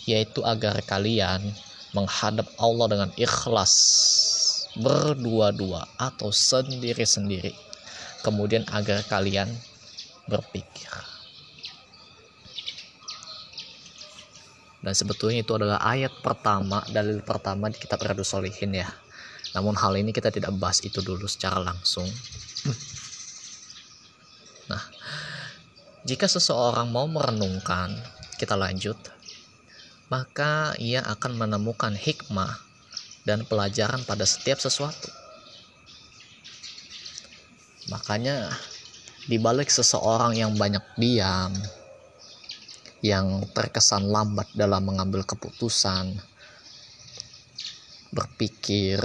Yaitu 0.09 0.41
agar 0.41 0.81
kalian 0.89 1.53
menghadap 1.93 2.49
Allah 2.57 2.89
dengan 2.89 3.09
ikhlas 3.13 3.73
berdua-dua 4.73 5.85
atau 6.01 6.33
sendiri-sendiri 6.33 7.66
kemudian 8.27 8.67
agar 8.75 8.99
kalian 9.07 9.47
berpikir. 10.27 10.91
Dan 14.83 14.91
sebetulnya 14.91 15.39
itu 15.47 15.55
adalah 15.55 15.79
ayat 15.79 16.11
pertama 16.19 16.83
dalil 16.91 17.23
pertama 17.23 17.71
di 17.71 17.79
kitab 17.79 18.03
Riyadus 18.03 18.35
Solihin 18.35 18.75
ya. 18.75 18.87
Namun 19.55 19.79
hal 19.79 19.95
ini 19.95 20.11
kita 20.11 20.27
tidak 20.27 20.51
bahas 20.59 20.83
itu 20.83 20.99
dulu 20.99 21.23
secara 21.31 21.63
langsung. 21.63 22.07
Nah 24.67 24.83
jika 26.03 26.27
seseorang 26.27 26.91
mau 26.91 27.07
merenungkan 27.07 27.95
kita 28.35 28.59
lanjut. 28.59 28.95
Maka 30.07 30.71
ia 30.79 31.03
akan 31.03 31.35
menemukan 31.35 31.91
hikmah 31.91 32.63
dan 33.27 33.43
pelajaran 33.43 34.07
pada 34.07 34.23
setiap 34.23 34.55
sesuatu 34.55 35.11
Makanya 37.87 38.51
dibalik 39.31 39.71
seseorang 39.71 40.35
yang 40.35 40.55
banyak 40.55 40.83
diam, 40.99 41.55
yang 42.99 43.47
terkesan 43.55 44.07
lambat 44.07 44.47
dalam 44.55 44.83
mengambil 44.83 45.23
keputusan, 45.23 46.19
berpikir, 48.11 48.99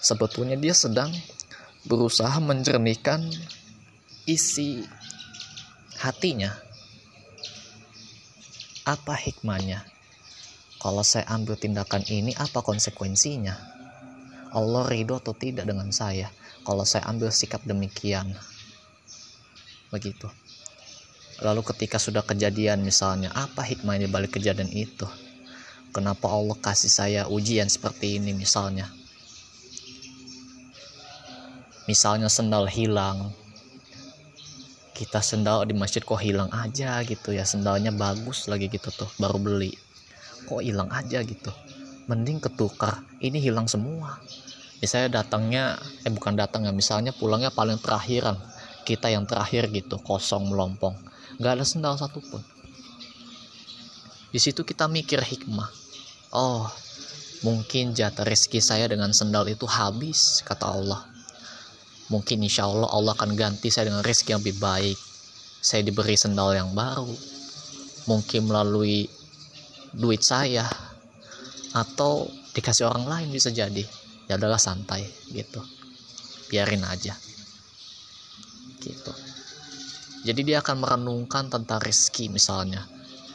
sebetulnya 0.00 0.56
dia 0.56 0.76
sedang 0.76 1.12
berusaha 1.84 2.36
menjernihkan 2.40 3.24
isi 4.24 4.84
hatinya. 6.00 6.52
Apa 8.84 9.16
hikmahnya? 9.16 9.84
Kalau 10.80 11.00
saya 11.00 11.24
ambil 11.32 11.56
tindakan 11.56 12.04
ini, 12.12 12.36
apa 12.36 12.60
konsekuensinya? 12.60 13.56
Allah 14.52 14.84
ridho 14.84 15.16
atau 15.16 15.32
tidak 15.32 15.64
dengan 15.64 15.88
saya? 15.88 16.28
Kalau 16.64 16.82
saya 16.88 17.04
ambil 17.06 17.28
sikap 17.28 17.60
demikian. 17.68 18.32
Begitu. 19.92 20.26
Lalu 21.44 21.60
ketika 21.60 22.00
sudah 22.00 22.24
kejadian 22.24 22.80
misalnya 22.80 23.30
apa 23.36 23.60
hikmah 23.60 24.00
di 24.00 24.08
balik 24.08 24.40
kejadian 24.40 24.72
itu? 24.72 25.04
Kenapa 25.94 26.26
Allah 26.26 26.56
kasih 26.58 26.90
saya 26.90 27.20
ujian 27.30 27.68
seperti 27.70 28.18
ini 28.18 28.34
misalnya? 28.34 28.88
Misalnya 31.84 32.32
sendal 32.32 32.64
hilang. 32.66 33.30
Kita 34.94 35.20
sendal 35.20 35.68
di 35.68 35.74
masjid 35.76 36.00
kok 36.00 36.18
hilang 36.18 36.48
aja 36.50 37.02
gitu 37.04 37.36
ya. 37.36 37.44
Sendalnya 37.44 37.92
bagus 37.92 38.48
lagi 38.48 38.72
gitu 38.72 38.88
tuh 38.88 39.10
baru 39.20 39.36
beli. 39.36 39.74
Kok 40.48 40.64
hilang 40.64 40.88
aja 40.90 41.20
gitu. 41.20 41.52
Mending 42.08 42.40
ketukar. 42.40 43.04
Ini 43.20 43.36
hilang 43.36 43.68
semua 43.68 44.16
misalnya 44.82 45.22
datangnya 45.22 45.78
eh 46.02 46.12
bukan 46.12 46.34
datangnya 46.34 46.72
misalnya 46.74 47.12
pulangnya 47.14 47.54
paling 47.54 47.78
terakhiran 47.78 48.38
kita 48.84 49.08
yang 49.08 49.24
terakhir 49.24 49.72
gitu 49.72 49.96
kosong 50.04 50.52
melompong. 50.52 50.94
Nggak 51.40 51.52
ada 51.60 51.64
sendal 51.66 51.94
satupun. 51.96 52.44
Di 54.30 54.38
situ 54.38 54.62
kita 54.62 54.86
mikir 54.86 55.24
hikmah. 55.24 55.70
Oh 56.36 56.68
mungkin 57.44 57.92
jatah 57.92 58.24
rezeki 58.24 58.60
saya 58.60 58.88
dengan 58.88 59.12
sendal 59.16 59.48
itu 59.48 59.64
habis 59.64 60.44
kata 60.44 60.68
Allah. 60.68 61.00
Mungkin 62.12 62.44
insya 62.44 62.68
Allah 62.68 62.88
Allah 62.92 63.16
akan 63.16 63.32
ganti 63.32 63.72
saya 63.72 63.88
dengan 63.88 64.04
rezeki 64.04 64.36
yang 64.36 64.42
lebih 64.44 64.60
baik. 64.60 64.98
Saya 65.64 65.80
diberi 65.80 66.14
sendal 66.14 66.52
yang 66.52 66.76
baru. 66.76 67.16
Mungkin 68.04 68.44
melalui 68.44 69.08
duit 69.96 70.20
saya. 70.20 70.68
Atau 71.72 72.28
dikasih 72.52 72.86
orang 72.86 73.08
lain 73.08 73.28
bisa 73.34 73.50
jadi 73.50 74.03
ya 74.28 74.40
adalah 74.40 74.60
santai 74.60 75.04
gitu. 75.32 75.60
Biarin 76.48 76.84
aja. 76.84 77.16
Gitu. 78.80 79.12
Jadi 80.24 80.40
dia 80.40 80.64
akan 80.64 80.80
merenungkan 80.80 81.52
tentang 81.52 81.80
rezeki 81.80 82.32
misalnya. 82.32 82.84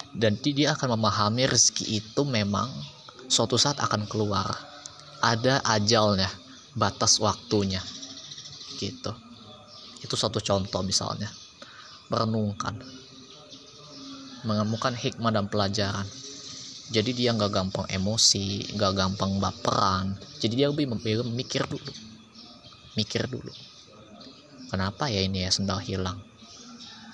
Dan 0.09 0.41
dia 0.41 0.73
akan 0.73 0.97
memahami 0.97 1.45
rezeki 1.45 2.01
itu 2.01 2.21
memang 2.25 2.69
suatu 3.29 3.61
saat 3.61 3.77
akan 3.77 4.09
keluar. 4.09 4.49
Ada 5.21 5.61
ajalnya 5.65 6.29
batas 6.73 7.21
waktunya. 7.21 7.81
Gitu. 8.81 9.13
Itu 10.01 10.15
satu 10.17 10.41
contoh 10.41 10.81
misalnya. 10.81 11.29
Merenungkan. 12.09 12.81
Mengemukan 14.47 14.95
hikmah 14.95 15.35
dan 15.35 15.45
pelajaran 15.51 16.07
jadi 16.89 17.13
dia 17.13 17.29
nggak 17.37 17.53
gampang 17.53 17.85
emosi 17.85 18.73
nggak 18.73 18.93
gampang 18.97 19.37
baperan. 19.37 20.17
Jadi 20.41 20.53
dia 20.57 20.67
lebih 20.73 20.89
mikir 20.89 21.61
dulu. 21.69 21.93
Mikir 22.97 23.29
dulu. 23.29 23.53
Kenapa 24.73 25.05
ya 25.05 25.21
ini 25.21 25.45
ya 25.45 25.53
sendal 25.53 25.77
hilang? 25.85 26.17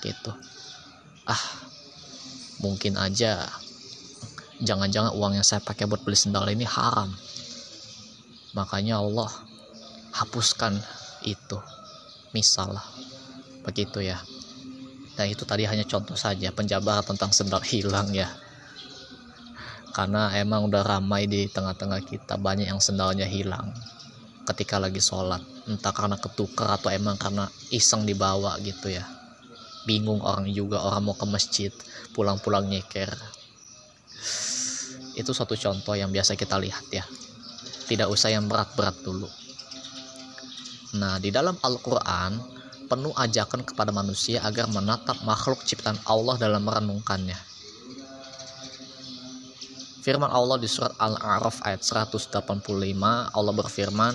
Gitu. 0.00 0.32
Ah 1.28 1.44
mungkin 2.64 2.96
aja 2.96 3.44
jangan-jangan 4.64 5.12
uang 5.12 5.36
yang 5.36 5.44
saya 5.44 5.60
pakai 5.60 5.84
buat 5.84 6.00
beli 6.00 6.16
sendal 6.16 6.48
ini 6.48 6.64
haram. 6.64 7.12
Makanya 8.56 9.04
Allah 9.04 9.28
hapuskan 10.16 10.80
itu. 11.20 11.60
Misal 12.32 12.80
begitu 13.60 14.00
ya. 14.00 14.16
Nah 15.20 15.28
itu 15.28 15.44
tadi 15.44 15.68
hanya 15.68 15.84
contoh 15.84 16.16
saja 16.16 16.48
penjabaran 16.48 17.04
tentang 17.04 17.28
sendal 17.28 17.60
hilang 17.60 18.08
ya 18.16 18.45
karena 19.96 20.28
emang 20.36 20.68
udah 20.68 20.84
ramai 20.84 21.24
di 21.24 21.48
tengah-tengah 21.48 22.04
kita 22.04 22.36
banyak 22.36 22.68
yang 22.68 22.84
sendalnya 22.84 23.24
hilang 23.24 23.72
ketika 24.44 24.76
lagi 24.76 25.00
sholat. 25.00 25.40
Entah 25.64 25.96
karena 25.96 26.20
ketukar 26.20 26.76
atau 26.76 26.92
emang 26.92 27.16
karena 27.16 27.48
iseng 27.72 28.04
dibawa 28.04 28.60
gitu 28.60 28.92
ya. 28.92 29.08
Bingung 29.88 30.20
orang 30.20 30.52
juga 30.52 30.84
orang 30.84 31.00
mau 31.00 31.16
ke 31.16 31.24
masjid 31.24 31.72
pulang-pulang 32.12 32.68
nyeker. 32.68 33.08
Itu 35.16 35.32
satu 35.32 35.56
contoh 35.56 35.96
yang 35.96 36.12
biasa 36.12 36.36
kita 36.36 36.60
lihat 36.60 36.84
ya. 36.92 37.04
Tidak 37.88 38.12
usah 38.12 38.36
yang 38.36 38.52
berat-berat 38.52 39.00
dulu. 39.00 39.32
Nah 41.00 41.16
di 41.16 41.32
dalam 41.32 41.56
Al-Quran 41.56 42.36
penuh 42.84 43.16
ajakan 43.16 43.64
kepada 43.64 43.96
manusia 43.96 44.44
agar 44.44 44.68
menatap 44.68 45.24
makhluk 45.24 45.64
ciptaan 45.64 45.96
Allah 46.04 46.36
dalam 46.36 46.60
merenungkannya 46.68 47.55
firman 50.06 50.30
Allah 50.30 50.54
di 50.62 50.70
surat 50.70 50.94
Al-A'raf 51.02 51.66
ayat 51.66 51.82
185 51.82 52.38
Allah 53.34 53.54
berfirman 53.58 54.14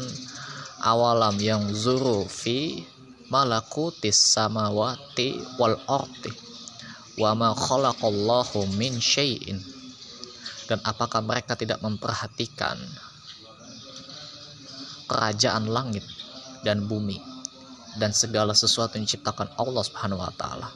awalam 0.87 1.35
yang 1.35 1.67
zuru 1.75 2.23
fi 2.31 2.87
malakutis 3.27 4.15
samawati 4.15 5.35
wal 5.59 5.75
ardi 5.91 6.31
wa 7.19 7.35
ma 7.35 7.51
khalaqallahu 7.51 8.71
min 8.79 9.03
syai'in. 9.03 9.59
Dan 10.71 10.79
apakah 10.87 11.19
mereka 11.19 11.59
tidak 11.59 11.83
memperhatikan 11.83 12.79
kerajaan 15.11 15.67
langit 15.67 16.07
dan 16.63 16.87
bumi 16.87 17.19
dan 17.99 18.15
segala 18.15 18.55
sesuatu 18.55 18.95
yang 18.95 19.03
diciptakan 19.03 19.51
Allah 19.59 19.83
Subhanahu 19.83 20.23
wa 20.23 20.31
taala 20.39 20.71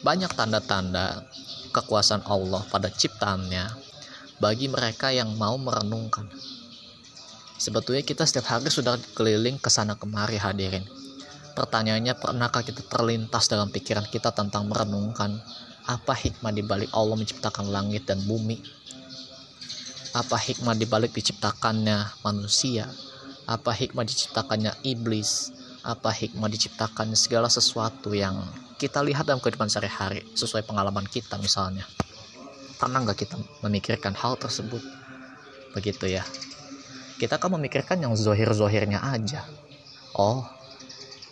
banyak 0.00 0.32
tanda-tanda 0.32 1.28
kekuasaan 1.76 2.24
Allah 2.24 2.64
pada 2.72 2.88
ciptaannya 2.88 3.68
bagi 4.40 4.72
mereka 4.72 5.12
yang 5.12 5.36
mau 5.36 5.60
merenungkan. 5.60 6.24
Sebetulnya 7.60 8.00
kita 8.00 8.24
setiap 8.24 8.56
hari 8.56 8.72
sudah 8.72 8.96
keliling 9.12 9.60
ke 9.60 9.68
sana 9.68 9.92
kemari 10.00 10.40
hadirin. 10.40 10.88
Pertanyaannya, 11.52 12.16
pernahkah 12.16 12.64
kita 12.64 12.80
terlintas 12.88 13.52
dalam 13.52 13.68
pikiran 13.68 14.08
kita 14.08 14.32
tentang 14.32 14.64
merenungkan 14.72 15.36
apa 15.84 16.16
hikmah 16.16 16.56
di 16.56 16.64
balik 16.64 16.88
Allah 16.96 17.20
menciptakan 17.20 17.68
langit 17.68 18.08
dan 18.08 18.24
bumi? 18.24 18.56
Apa 20.16 20.40
hikmah 20.40 20.72
di 20.80 20.88
balik 20.88 21.12
diciptakannya 21.12 22.24
manusia? 22.24 22.88
Apa 23.44 23.76
hikmah 23.76 24.08
diciptakannya 24.08 24.80
iblis? 24.88 25.52
Apa 25.84 26.08
hikmah 26.08 26.48
diciptakannya 26.48 27.18
segala 27.20 27.52
sesuatu 27.52 28.16
yang 28.16 28.40
kita 28.80 29.04
lihat 29.04 29.28
dalam 29.28 29.44
kehidupan 29.44 29.68
sehari-hari 29.68 30.24
sesuai 30.32 30.64
pengalaman 30.64 31.04
kita 31.04 31.36
misalnya. 31.36 31.84
Pernah 32.80 33.04
nggak 33.04 33.18
kita 33.28 33.36
memikirkan 33.60 34.16
hal 34.16 34.40
tersebut? 34.40 34.80
Begitu 35.76 36.08
ya. 36.08 36.24
Kita 37.20 37.36
kan 37.36 37.52
memikirkan 37.60 38.00
yang 38.00 38.16
zohir-zohirnya 38.16 39.04
aja. 39.04 39.44
Oh 40.16 40.48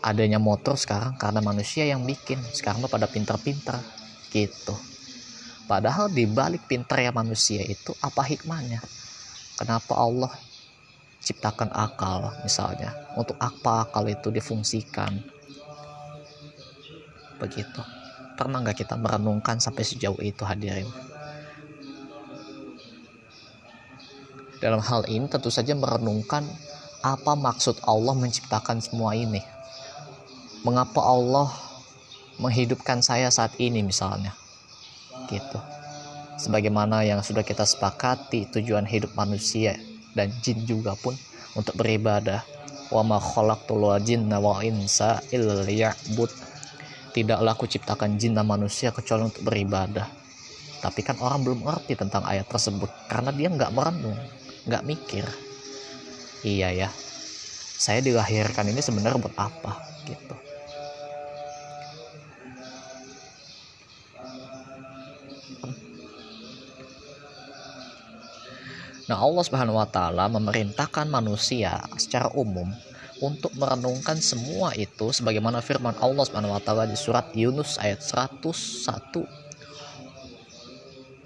adanya 0.04 0.36
motor 0.36 0.76
sekarang 0.76 1.16
karena 1.16 1.40
manusia 1.40 1.88
yang 1.88 2.04
bikin. 2.04 2.36
Sekarang 2.52 2.84
pada 2.84 3.08
pinter-pinter. 3.08 3.80
Gitu. 4.28 4.76
Padahal 5.64 6.12
di 6.12 6.28
balik 6.28 6.68
pinter 6.68 7.00
ya 7.00 7.16
manusia 7.16 7.64
itu 7.64 7.96
apa 8.04 8.28
hikmahnya? 8.28 8.84
Kenapa 9.56 9.96
Allah 9.96 10.32
ciptakan 11.24 11.72
akal 11.72 12.28
misalnya? 12.44 12.92
Untuk 13.16 13.40
apa 13.40 13.88
akal 13.88 14.04
itu 14.12 14.28
difungsikan 14.28 15.37
begitu. 17.38 17.80
Pernah 18.38 18.62
nggak 18.62 18.86
kita 18.86 18.94
merenungkan 18.94 19.58
sampai 19.58 19.82
sejauh 19.82 20.18
itu 20.22 20.46
hadirin? 20.46 20.86
Dalam 24.58 24.82
hal 24.82 25.06
ini 25.06 25.30
tentu 25.30 25.54
saja 25.54 25.74
merenungkan 25.78 26.42
apa 27.02 27.38
maksud 27.38 27.78
Allah 27.86 28.14
menciptakan 28.18 28.82
semua 28.82 29.14
ini. 29.14 29.38
Mengapa 30.66 30.98
Allah 30.98 31.46
menghidupkan 32.42 32.98
saya 32.98 33.30
saat 33.30 33.54
ini 33.62 33.86
misalnya? 33.86 34.34
Gitu. 35.30 35.58
Sebagaimana 36.38 37.06
yang 37.06 37.22
sudah 37.22 37.46
kita 37.46 37.62
sepakati 37.62 38.50
tujuan 38.54 38.86
hidup 38.86 39.14
manusia 39.14 39.78
dan 40.14 40.30
jin 40.42 40.62
juga 40.66 40.98
pun 40.98 41.14
untuk 41.54 41.78
beribadah. 41.78 42.42
Wa 42.90 43.06
ma 43.06 43.22
khalaqtul 43.22 43.84
jinna 44.02 44.42
wa 44.42 44.58
insa 44.62 45.22
illa 45.30 45.62
tidaklah 47.22 47.58
aku 47.58 47.66
ciptakan 47.66 48.14
jin 48.14 48.38
dan 48.38 48.46
manusia 48.46 48.94
kecuali 48.94 49.26
untuk 49.26 49.42
beribadah. 49.42 50.06
Tapi 50.78 51.00
kan 51.02 51.18
orang 51.18 51.42
belum 51.42 51.66
ngerti 51.66 51.98
tentang 51.98 52.22
ayat 52.22 52.46
tersebut 52.46 52.86
karena 53.10 53.34
dia 53.34 53.50
nggak 53.50 53.74
merenung 53.74 54.18
nggak 54.68 54.86
mikir. 54.86 55.26
Iya 56.46 56.86
ya 56.86 56.90
saya 57.78 58.02
dilahirkan 58.02 58.66
ini 58.66 58.82
sebenarnya 58.82 59.22
buat 59.22 59.38
apa 59.38 59.78
gitu. 60.02 60.34
Nah, 69.08 69.16
Allah 69.24 69.40
Subhanahu 69.40 69.80
wa 69.80 69.88
taala 69.88 70.28
memerintahkan 70.28 71.08
manusia 71.08 71.80
secara 71.96 72.28
umum 72.36 72.68
untuk 73.18 73.50
merenungkan 73.58 74.18
semua 74.22 74.70
itu 74.78 75.10
sebagaimana 75.10 75.58
firman 75.58 75.94
Allah 75.98 76.22
Subhanahu 76.26 76.54
wa 76.54 76.62
taala 76.62 76.86
di 76.86 76.94
surat 76.94 77.30
Yunus 77.34 77.78
ayat 77.82 78.02
101 78.02 79.26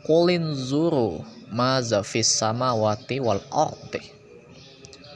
Qulin 0.02 0.50
zuru 0.58 1.22
maza 1.54 2.02
fis 2.02 2.26
samawati 2.26 3.22
wal 3.22 3.38
ardi. 3.54 4.02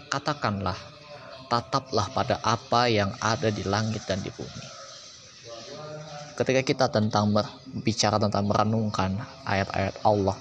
Katakanlah 0.07 0.79
tataplah 1.51 2.07
pada 2.15 2.39
apa 2.47 2.87
yang 2.87 3.11
ada 3.19 3.51
di 3.51 3.67
langit 3.67 4.07
dan 4.07 4.23
di 4.23 4.31
bumi. 4.31 4.67
Ketika 6.39 6.63
kita 6.63 6.87
tentang 6.87 7.35
berbicara 7.35 8.23
tentang 8.23 8.47
merenungkan 8.47 9.19
ayat-ayat 9.43 9.99
Allah 10.07 10.39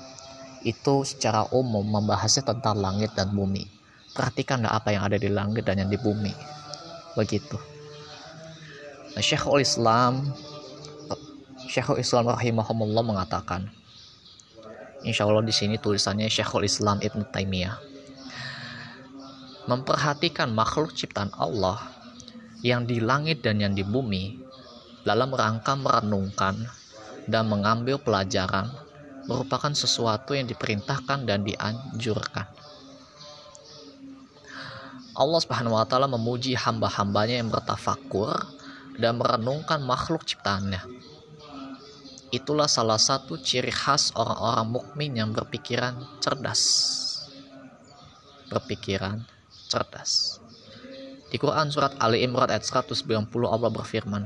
itu 0.62 1.02
secara 1.02 1.50
umum 1.50 1.82
membahasnya 1.82 2.46
tentang 2.46 2.78
langit 2.78 3.18
dan 3.18 3.34
bumi 3.34 3.75
perhatikanlah 4.16 4.72
apa 4.72 4.96
yang 4.96 5.04
ada 5.04 5.20
di 5.20 5.28
langit 5.28 5.68
dan 5.68 5.84
yang 5.84 5.92
di 5.92 6.00
bumi. 6.00 6.32
Begitu. 7.20 7.60
Nah, 9.16 9.24
Syekhul 9.24 9.64
Islam 9.64 10.32
Syekhul 11.68 12.00
Islam 12.00 12.32
rahimahumullah 12.32 13.04
mengatakan 13.04 13.68
Insya 15.06 15.30
Allah 15.30 15.46
di 15.46 15.54
sini 15.54 15.78
tulisannya 15.78 16.26
Syekhul 16.26 16.66
Islam 16.66 16.98
Ibn 16.98 17.30
Taimiyah. 17.30 17.78
Memperhatikan 19.70 20.50
makhluk 20.50 20.98
ciptaan 20.98 21.30
Allah 21.38 21.78
yang 22.66 22.90
di 22.90 22.98
langit 22.98 23.46
dan 23.46 23.62
yang 23.62 23.78
di 23.78 23.86
bumi 23.86 24.42
dalam 25.06 25.30
rangka 25.30 25.78
merenungkan 25.78 26.66
dan 27.30 27.46
mengambil 27.46 28.02
pelajaran 28.02 28.74
merupakan 29.30 29.74
sesuatu 29.74 30.34
yang 30.34 30.50
diperintahkan 30.50 31.30
dan 31.30 31.46
dianjurkan. 31.46 32.50
Allah 35.16 35.40
Subhanahu 35.40 35.80
wa 35.80 35.88
taala 35.88 36.12
memuji 36.12 36.60
hamba-hambanya 36.60 37.40
yang 37.40 37.48
bertafakur 37.48 38.36
dan 39.00 39.16
merenungkan 39.16 39.80
makhluk 39.80 40.28
ciptaannya. 40.28 40.84
Itulah 42.36 42.68
salah 42.68 43.00
satu 43.00 43.40
ciri 43.40 43.72
khas 43.72 44.12
orang-orang 44.12 44.68
mukmin 44.68 45.12
yang 45.16 45.32
berpikiran 45.32 45.96
cerdas. 46.20 46.62
Berpikiran 48.52 49.24
cerdas. 49.72 50.44
Di 51.32 51.40
Quran 51.40 51.72
surat 51.72 51.96
Ali 52.04 52.28
Imran 52.28 52.52
ayat 52.52 52.68
190 52.68 53.32
Allah 53.48 53.72
berfirman, 53.72 54.24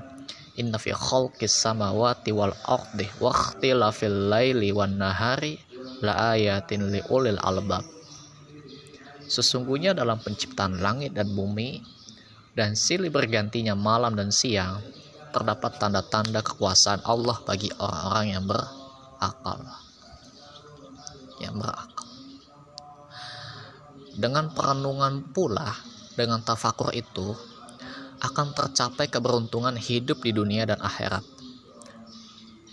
Inna 0.58 0.82
fi 0.82 0.90
khalqis 0.90 1.54
samawati 1.54 2.34
wal 2.34 2.58
ardi 2.66 3.06
wa 3.22 3.30
ikhtilafil 3.30 4.34
laili 4.34 4.74
wan 4.74 4.98
nahari 4.98 5.62
la 6.02 6.34
ayatin 6.34 6.90
li 6.90 7.00
ulil 7.14 7.38
albab. 7.46 7.99
Sesungguhnya 9.30 9.94
dalam 9.94 10.18
penciptaan 10.18 10.82
langit 10.82 11.14
dan 11.14 11.30
bumi 11.38 11.86
dan 12.58 12.74
silih 12.74 13.14
bergantinya 13.14 13.78
malam 13.78 14.18
dan 14.18 14.34
siang 14.34 14.82
terdapat 15.30 15.78
tanda-tanda 15.78 16.42
kekuasaan 16.42 17.06
Allah 17.06 17.38
bagi 17.46 17.70
orang-orang 17.78 18.26
yang 18.34 18.44
berakal. 18.50 19.60
Yang 21.38 21.56
berakal. 21.62 22.08
Dengan 24.20 24.52
perenungan 24.52 25.30
pula, 25.30 25.78
dengan 26.18 26.42
tafakur 26.42 26.92
itu, 26.92 27.38
akan 28.20 28.52
tercapai 28.52 29.08
keberuntungan 29.08 29.80
hidup 29.80 30.20
di 30.26 30.36
dunia 30.36 30.68
dan 30.68 30.82
akhirat. 30.84 31.24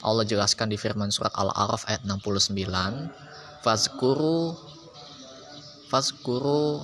Allah 0.03 0.27
jelaskan 0.27 0.73
di 0.73 0.81
firman 0.81 1.15
surat 1.15 1.31
Al-A'raf 1.37 1.87
ayat 1.87 2.03
69, 2.03 3.63
Fazkuru 3.63 4.66
Fazkuru 5.87 6.83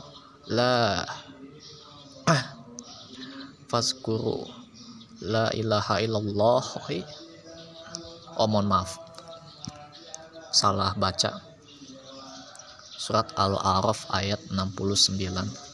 la. 0.52 1.02
Fazkuru 3.70 4.46
la 5.22 5.50
ilaha 5.56 5.98
illallah. 5.98 6.62
Oh 8.38 8.46
mohon 8.46 8.68
maaf. 8.70 8.98
Salah 10.54 10.94
baca. 10.94 11.42
Surat 13.02 13.34
Al-A'raf 13.34 14.06
ayat 14.14 14.38
69 14.54 15.71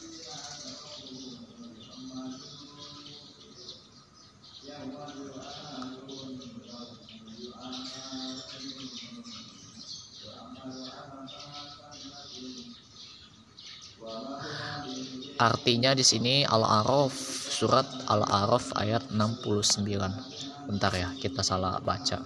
Artinya 15.39 15.95
di 15.95 16.03
sini 16.03 16.43
Al-A'raf 16.43 17.15
surat 17.47 17.87
Al-A'raf 18.11 18.75
ayat 18.75 19.07
69. 19.07 20.67
Bentar 20.67 20.91
ya, 20.91 21.15
kita 21.15 21.39
salah 21.39 21.79
baca. 21.79 22.19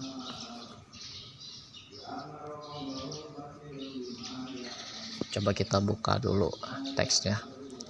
Coba 5.29 5.49
kita 5.53 5.77
buka 5.77 6.17
dulu 6.17 6.49
teksnya. 6.97 7.37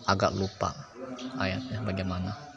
Agak 0.04 0.36
lupa 0.36 0.76
ayatnya 1.40 1.80
bagaimana. 1.80 2.53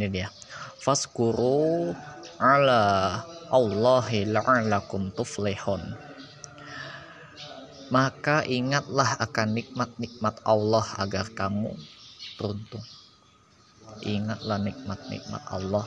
Ini 0.00 0.08
dia. 0.08 0.32
Faskuru 0.80 1.92
ala 2.40 3.20
Allahi 3.52 4.24
la'alakum 4.24 5.12
tuflihun. 5.12 5.84
Maka 7.92 8.48
ingatlah 8.48 9.20
akan 9.20 9.60
nikmat-nikmat 9.60 10.40
Allah 10.48 10.86
agar 10.96 11.28
kamu 11.36 11.76
beruntung. 12.40 12.86
Ingatlah 14.00 14.56
nikmat-nikmat 14.56 15.42
Allah. 15.52 15.84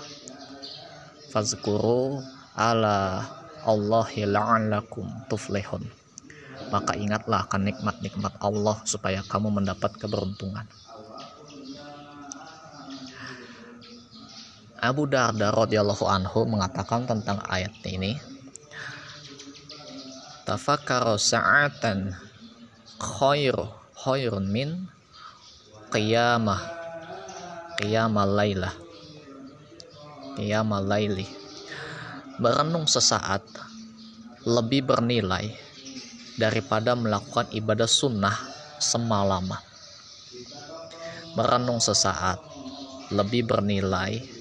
Fazkuru 1.34 2.22
ala 2.54 3.26
Allahi 3.66 4.30
la'alakum 4.30 5.10
tuflihun. 5.26 5.90
Maka 6.70 6.94
ingatlah 6.94 7.50
akan 7.50 7.66
nikmat-nikmat 7.66 8.38
Allah 8.38 8.78
supaya 8.86 9.26
kamu 9.26 9.50
mendapat 9.50 9.98
keberuntungan 9.98 10.70
Abu 14.84 15.08
Darda 15.08 15.56
radhiyallahu 15.56 16.04
anhu 16.12 16.44
mengatakan 16.44 17.08
tentang 17.08 17.40
ayat 17.48 17.72
ini 17.88 18.20
tafakkaru 20.44 21.16
sa'atan 21.16 22.12
khair 23.00 23.56
khairun 23.96 24.44
min 24.44 24.92
qiyamah 25.88 26.60
qiyamal 27.80 28.28
lailah 28.28 28.76
qiyamal 30.36 30.84
laili. 30.84 31.32
Berenung 32.44 32.84
sesaat 32.84 33.46
lebih 34.44 34.84
bernilai 34.84 35.48
daripada 36.36 36.92
melakukan 36.92 37.48
ibadah 37.56 37.88
sunnah 37.88 38.36
semalaman 38.84 39.64
merenung 41.34 41.82
sesaat 41.82 42.38
lebih 43.10 43.50
bernilai 43.50 44.33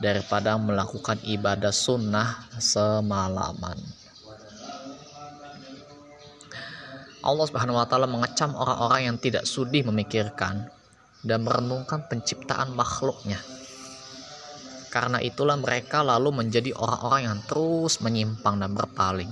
daripada 0.00 0.56
melakukan 0.56 1.20
ibadah 1.28 1.70
sunnah 1.70 2.48
semalaman. 2.56 3.76
Allah 7.20 7.44
Subhanahu 7.44 7.76
wa 7.76 7.84
taala 7.84 8.08
mengecam 8.08 8.56
orang-orang 8.56 9.12
yang 9.12 9.16
tidak 9.20 9.44
sudi 9.44 9.84
memikirkan 9.84 10.72
dan 11.20 11.44
merenungkan 11.44 12.08
penciptaan 12.08 12.72
makhluknya. 12.72 13.36
Karena 14.88 15.20
itulah 15.20 15.54
mereka 15.60 16.00
lalu 16.00 16.32
menjadi 16.32 16.72
orang-orang 16.74 17.22
yang 17.28 17.38
terus 17.44 18.00
menyimpang 18.00 18.56
dan 18.56 18.72
berpaling. 18.72 19.30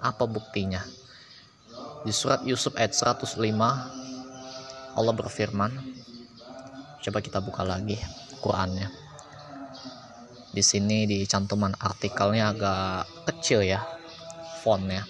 Apa 0.00 0.24
buktinya? 0.24 0.80
Di 2.06 2.14
surat 2.14 2.40
Yusuf 2.46 2.78
ayat 2.80 2.96
105 2.96 3.36
Allah 4.96 5.14
berfirman 5.14 5.68
Coba 7.04 7.20
kita 7.20 7.44
buka 7.44 7.60
lagi 7.60 8.00
Qurannya 8.40 9.00
di 10.50 10.62
sini 10.66 11.06
di 11.06 11.22
cantuman 11.30 11.70
artikelnya 11.78 12.50
agak 12.50 13.06
kecil 13.30 13.62
ya 13.62 13.86
fontnya. 14.66 15.06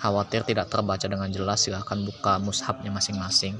Khawatir 0.00 0.48
tidak 0.48 0.72
terbaca 0.72 1.04
dengan 1.04 1.28
jelas 1.28 1.60
silahkan 1.60 2.00
buka 2.00 2.40
mushafnya 2.40 2.88
masing-masing. 2.88 3.52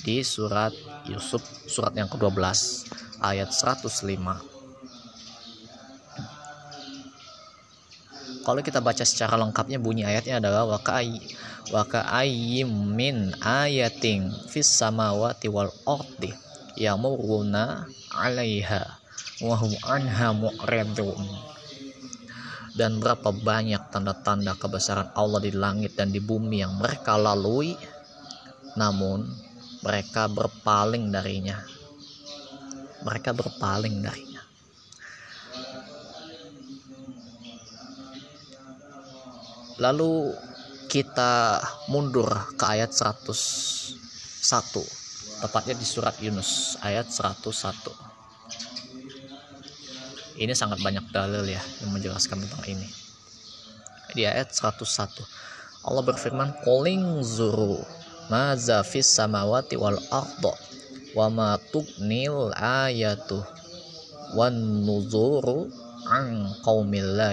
Di 0.00 0.22
surat 0.22 0.70
Yusuf 1.10 1.42
surat 1.66 1.90
yang 1.98 2.06
ke-12 2.06 2.38
ayat 3.18 3.50
105 3.50 3.90
kalau 8.46 8.62
kita 8.62 8.78
baca 8.78 9.02
secara 9.02 9.34
lengkapnya 9.34 9.82
bunyi 9.82 10.06
ayatnya 10.06 10.38
adalah 10.38 10.78
wakai 10.78 11.18
waka'ayyim 11.74 12.70
min 12.94 13.34
ayatin 13.42 14.30
fis 14.46 14.70
samawati 14.70 15.50
wal 15.50 15.74
ardi 15.82 16.45
yamuruna 16.76 17.88
'alaiha 18.12 19.00
wahum 19.40 19.72
anha 19.84 20.32
mu'ridun. 20.36 21.24
Dan 22.76 23.00
berapa 23.00 23.32
banyak 23.32 23.88
tanda-tanda 23.88 24.52
kebesaran 24.60 25.08
Allah 25.16 25.40
di 25.40 25.52
langit 25.56 25.96
dan 25.96 26.12
di 26.12 26.20
bumi 26.20 26.60
yang 26.60 26.76
mereka 26.76 27.16
lalui 27.16 27.72
namun 28.76 29.24
mereka 29.80 30.28
berpaling 30.28 31.08
darinya. 31.08 31.56
Mereka 33.00 33.32
berpaling 33.32 34.04
darinya. 34.04 34.44
Lalu 39.80 40.36
kita 40.92 41.60
mundur 41.88 42.28
ke 42.56 42.64
ayat 42.64 42.92
101 42.92 45.05
tepatnya 45.42 45.74
di 45.76 45.86
surat 45.86 46.16
Yunus 46.20 46.80
ayat 46.80 47.08
101 47.08 48.06
ini 50.36 50.52
sangat 50.52 50.84
banyak 50.84 51.08
dalil 51.08 51.48
ya 51.48 51.62
yang 51.80 51.96
menjelaskan 51.96 52.44
tentang 52.44 52.64
ini. 52.68 52.84
Di 54.12 54.28
ayat 54.28 54.52
101 54.52 55.24
Allah 55.86 56.04
berfirman 56.04 56.60
Qoling 56.60 57.24
zuru 57.24 57.80
maza 58.28 58.84
fis 58.84 59.08
samawati 59.08 59.80
wal 59.80 59.96
ardo 60.12 60.52
wa 61.16 61.26
ma 61.32 61.50
tugnil 61.72 62.52
ayatu 62.52 63.40
wan 64.36 64.84
nuzuru 64.84 65.70
an 66.10 66.52
qaumil 66.60 67.16
la 67.16 67.32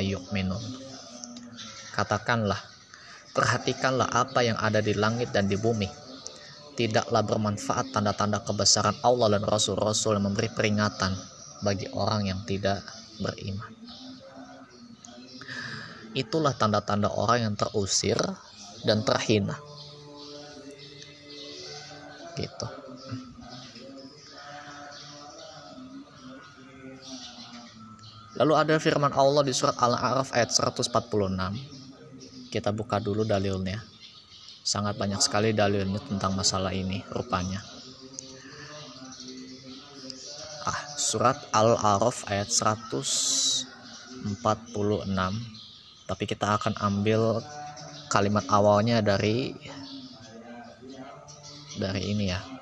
katakanlah 1.94 2.62
perhatikanlah 3.36 4.08
apa 4.10 4.46
yang 4.46 4.58
ada 4.62 4.80
di 4.80 4.94
langit 4.96 5.34
dan 5.34 5.50
di 5.50 5.58
bumi 5.58 5.90
tidaklah 6.74 7.22
bermanfaat 7.22 7.94
tanda-tanda 7.94 8.42
kebesaran 8.42 8.98
Allah 9.06 9.38
dan 9.38 9.44
Rasul-Rasul 9.46 10.18
yang 10.18 10.26
memberi 10.32 10.50
peringatan 10.50 11.14
bagi 11.62 11.88
orang 11.94 12.28
yang 12.28 12.42
tidak 12.44 12.82
beriman 13.22 13.72
itulah 16.14 16.54
tanda-tanda 16.54 17.10
orang 17.10 17.50
yang 17.50 17.56
terusir 17.58 18.18
dan 18.86 19.02
terhina 19.02 19.58
gitu 22.34 22.68
Lalu 28.34 28.54
ada 28.58 28.82
firman 28.82 29.14
Allah 29.14 29.46
di 29.46 29.54
surat 29.54 29.78
Al-A'raf 29.78 30.34
ayat 30.34 30.50
146. 30.50 30.90
Kita 32.50 32.74
buka 32.74 32.98
dulu 32.98 33.22
dalilnya. 33.22 33.93
Sangat 34.64 34.96
banyak 34.96 35.20
sekali 35.20 35.52
dalilnya 35.52 36.00
tentang 36.00 36.40
masalah 36.40 36.72
ini 36.72 37.04
rupanya. 37.12 37.60
Ah, 40.64 40.80
surat 40.96 41.36
Al-A'raf 41.52 42.24
ayat 42.32 42.48
146 42.48 43.68
tapi 46.04 46.24
kita 46.24 46.56
akan 46.60 46.80
ambil 46.80 47.44
kalimat 48.08 48.48
awalnya 48.48 49.04
dari 49.04 49.52
dari 51.76 52.14
ini 52.14 52.30
ya 52.30 52.53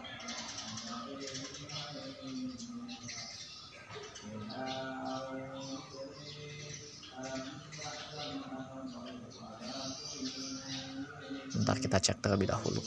kita 11.91 12.15
cek 12.15 12.23
terlebih 12.23 12.47
dahulu. 12.47 12.79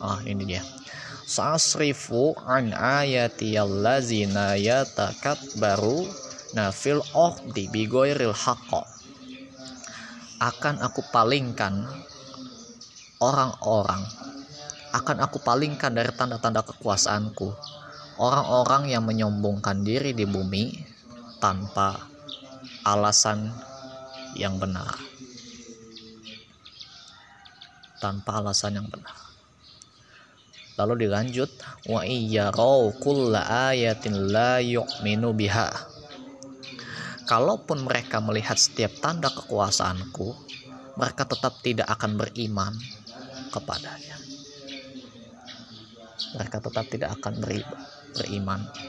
Ah, 0.00 0.16
ini 0.24 0.48
dia. 0.48 0.64
Sasrifu 1.28 2.32
an 2.48 2.72
ayati 2.72 3.60
allazina 3.60 4.56
yatakabbaru 4.56 6.08
nafil 6.56 7.04
di 7.52 7.68
bigoiril 7.68 8.32
haqqa. 8.32 8.80
Akan 10.40 10.80
aku 10.80 11.04
palingkan 11.12 11.84
orang-orang. 13.20 14.00
Akan 14.96 15.20
aku 15.20 15.36
palingkan 15.36 15.92
dari 15.92 16.08
tanda-tanda 16.16 16.64
kekuasaanku 16.64 17.83
orang-orang 18.18 18.90
yang 18.90 19.02
menyombongkan 19.06 19.82
diri 19.82 20.14
di 20.14 20.26
bumi 20.26 20.74
tanpa 21.42 21.98
alasan 22.86 23.50
yang 24.38 24.58
benar 24.58 24.94
tanpa 27.98 28.44
alasan 28.44 28.76
yang 28.76 28.88
benar 28.90 29.24
Lalu 30.74 31.06
dilanjut 31.06 31.50
wa 31.86 32.02
iyyarau 32.02 32.90
kulla 32.98 33.70
ayatin 33.70 34.34
la 34.34 34.58
yu'minu 34.58 35.30
biha. 35.30 35.70
Kalaupun 37.30 37.86
mereka 37.86 38.18
melihat 38.18 38.58
setiap 38.58 38.90
tanda 38.98 39.30
kekuasaanku, 39.30 40.34
mereka 40.98 41.30
tetap 41.30 41.62
tidak 41.62 41.86
akan 41.94 42.18
beriman 42.18 42.74
kepadanya. 43.54 44.18
Mereka 46.34 46.58
tetap 46.58 46.84
tidak 46.90 47.14
akan 47.22 47.38
beriman 47.38 47.93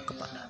kepadanya. 0.05 0.45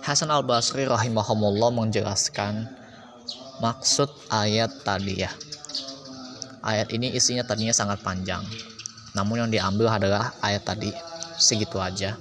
Hasan 0.00 0.32
al-Basri 0.32 0.88
rahimahumullah 0.90 1.70
menjelaskan 1.70 2.66
maksud 3.62 4.10
ayat 4.32 4.82
tadi 4.82 5.22
ya. 5.22 5.30
Ayat 6.60 6.90
ini 6.90 7.14
isinya 7.14 7.46
tadinya 7.46 7.72
sangat 7.72 8.02
panjang. 8.02 8.42
Namun 9.14 9.46
yang 9.46 9.50
diambil 9.54 9.86
adalah 9.86 10.34
ayat 10.42 10.66
tadi 10.66 10.90
segitu 11.38 11.78
aja. 11.78 12.18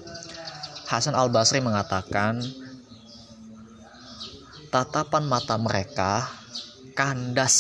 Hasan 0.86 1.18
al 1.18 1.34
Basri 1.34 1.62
mengatakan 1.62 2.42
tatapan 4.70 5.26
mata 5.26 5.58
mereka 5.58 6.30
kandas 6.94 7.58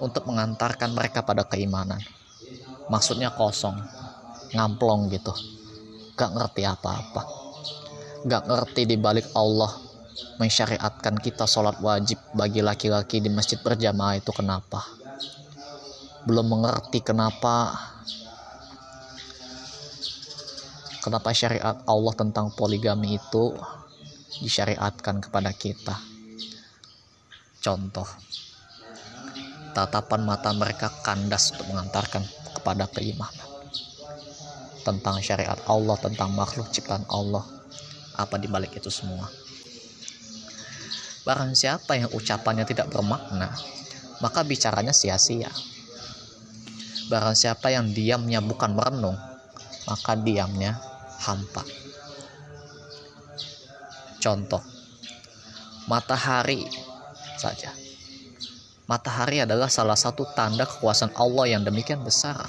untuk 0.00 0.28
mengantarkan 0.28 0.92
mereka 0.92 1.24
pada 1.24 1.44
keimanan 1.48 2.00
maksudnya 2.90 3.34
kosong 3.34 3.76
ngamplong 4.54 5.10
gitu. 5.10 5.34
Gak 6.16 6.32
ngerti 6.32 6.62
apa-apa. 6.64 7.22
Gak 8.26 8.42
ngerti 8.48 8.82
di 8.88 8.96
balik 8.96 9.30
Allah 9.36 9.70
mensyariatkan 10.40 11.20
kita 11.20 11.44
sholat 11.44 11.80
wajib 11.80 12.20
bagi 12.32 12.64
laki-laki 12.64 13.20
di 13.20 13.28
masjid 13.28 13.60
berjamaah 13.60 14.16
itu 14.16 14.32
kenapa? 14.32 14.84
Belum 16.24 16.58
mengerti 16.58 17.04
kenapa. 17.04 17.76
Kenapa 21.04 21.30
syariat 21.30 21.78
Allah 21.86 22.14
tentang 22.18 22.50
poligami 22.50 23.14
itu 23.14 23.54
disyariatkan 24.42 25.22
kepada 25.22 25.54
kita. 25.54 25.94
Contoh, 27.62 28.06
tatapan 29.70 30.22
mata 30.26 30.50
mereka 30.50 30.90
kandas 31.06 31.54
untuk 31.54 31.70
mengantarkan 31.70 32.26
kepada 32.66 32.90
keimanan 32.90 33.46
tentang 34.82 35.22
syariat 35.22 35.54
Allah, 35.70 35.94
tentang 36.02 36.34
makhluk 36.34 36.66
ciptaan 36.74 37.06
Allah, 37.06 37.46
apa 38.18 38.42
dibalik 38.42 38.74
itu 38.74 38.90
semua. 38.90 39.30
Barang 41.22 41.54
siapa 41.54 41.94
yang 41.94 42.10
ucapannya 42.10 42.66
tidak 42.66 42.90
bermakna, 42.90 43.54
maka 44.18 44.42
bicaranya 44.42 44.90
sia-sia. 44.90 45.46
Barang 47.06 47.38
siapa 47.38 47.70
yang 47.70 47.94
diamnya 47.94 48.42
bukan 48.42 48.74
merenung, 48.74 49.14
maka 49.86 50.18
diamnya 50.18 50.74
hampa. 51.22 51.62
Contoh, 54.18 54.62
matahari 55.86 56.66
saja. 57.38 57.85
Matahari 58.86 59.42
adalah 59.42 59.66
salah 59.66 59.98
satu 59.98 60.22
tanda 60.38 60.62
kekuasaan 60.62 61.10
Allah 61.18 61.58
yang 61.58 61.66
demikian 61.66 62.06
besar. 62.06 62.46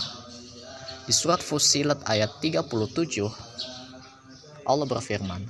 Di 1.10 1.14
surat 1.16 1.42
Fusilat 1.42 1.98
ayat 2.06 2.30
37, 2.38 3.26
Allah 4.70 4.86
berfirman. 4.86 5.42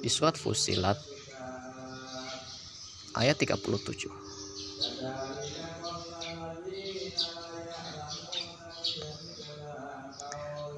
Di 0.00 0.08
surat 0.08 0.40
Fusilat 0.40 0.96
ayat 3.12 3.36
37. 3.36 4.08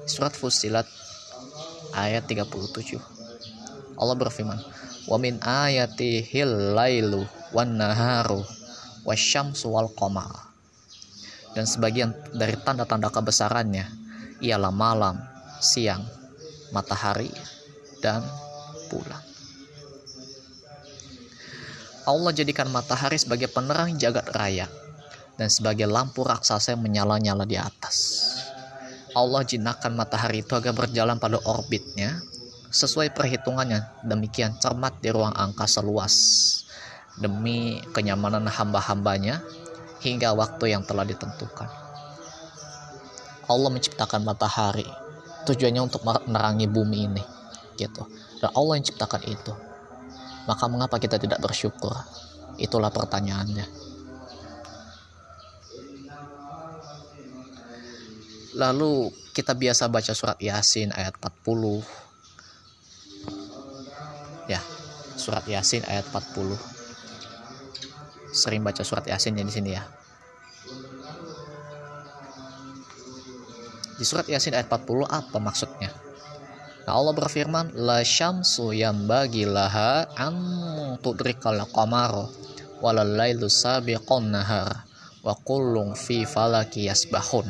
Surat 0.03 0.35
Fusilat 0.35 0.87
ayat 1.95 2.27
37. 2.27 2.99
Allah 3.95 4.15
berfirman, 4.19 4.59
"Wa 5.07 5.17
min 5.19 5.39
ayatihil 5.43 6.75
lailu 6.75 7.27
wan 7.51 7.75
naharu 7.75 8.43
wasyamsu 9.03 9.69
wal 9.69 9.91
qamar." 9.93 10.51
Dan 11.53 11.69
sebagian 11.69 12.11
dari 12.33 12.57
tanda-tanda 12.57 13.13
kebesarannya 13.13 13.85
ialah 14.41 14.73
malam, 14.73 15.21
siang, 15.61 16.01
matahari, 16.73 17.29
dan 18.01 18.25
bulan. 18.89 19.21
Allah 22.03 22.31
jadikan 22.35 22.67
matahari 22.67 23.15
sebagai 23.15 23.47
penerang 23.47 23.95
jagat 23.95 24.27
raya 24.35 24.67
dan 25.39 25.47
sebagai 25.47 25.87
lampu 25.87 26.27
raksasa 26.27 26.75
yang 26.75 26.83
menyala-nyala 26.83 27.47
di 27.47 27.55
atas. 27.55 28.27
Allah 29.13 29.45
jinakkan 29.45 29.93
matahari 29.93 30.41
itu 30.41 30.51
agar 30.57 30.73
berjalan 30.73 31.21
pada 31.21 31.37
orbitnya 31.45 32.19
sesuai 32.73 33.13
perhitungannya 33.13 34.01
demikian 34.01 34.57
cermat 34.57 34.97
di 34.97 35.13
ruang 35.13 35.37
angkasa 35.37 35.85
luas. 35.85 36.15
Demi 37.13 37.77
kenyamanan 37.93 38.49
hamba-hambanya 38.49 39.45
hingga 40.01 40.33
waktu 40.33 40.73
yang 40.73 40.81
telah 40.81 41.05
ditentukan. 41.05 41.69
Allah 43.45 43.69
menciptakan 43.69 44.25
matahari 44.25 44.89
tujuannya 45.45 45.81
untuk 45.85 46.01
menerangi 46.01 46.65
bumi 46.65 46.99
ini 47.05 47.23
gitu. 47.77 48.09
Dan 48.41 48.49
Allah 48.57 48.81
yang 48.81 48.85
ciptakan 48.89 49.21
itu. 49.29 49.53
Maka 50.49 50.65
mengapa 50.65 50.97
kita 50.97 51.21
tidak 51.21 51.37
bersyukur? 51.45 51.93
Itulah 52.57 52.89
pertanyaannya. 52.89 53.85
Lalu 58.57 59.13
kita 59.33 59.53
biasa 59.53 59.89
baca 59.89 60.13
surat 60.13 60.37
Yasin 60.41 60.89
ayat 60.93 61.17
40 61.21 62.03
surat 65.17 65.45
Yasin 65.45 65.85
ayat 65.85 66.05
40 66.09 66.73
sering 68.33 68.65
baca 68.65 68.81
surat 68.81 69.05
Yasin 69.05 69.37
ya 69.37 69.45
di 69.45 69.53
sini 69.53 69.69
ya. 69.77 69.85
Di 73.93 74.01
surat 74.01 74.25
Yasin 74.25 74.57
ayat 74.57 74.67
40 74.67 75.05
apa 75.05 75.37
maksudnya? 75.37 75.93
Nah 76.83 76.93
Allah 76.99 77.15
berfirman 77.15 77.77
la 77.79 78.03
syamsu 78.03 78.75
yang 78.75 79.07
bagi 79.07 79.47
laha 79.47 80.03
an 80.19 80.35
tudrikal 80.99 81.55
qamar 81.71 82.27
walal 82.83 83.07
lailu 83.07 83.47
sabiqun 83.47 84.35
nahar 84.35 84.83
wa 85.23 85.31
kullung 85.47 85.95
fi 85.95 86.27
falaki 86.27 86.91
yasbahun. 86.91 87.47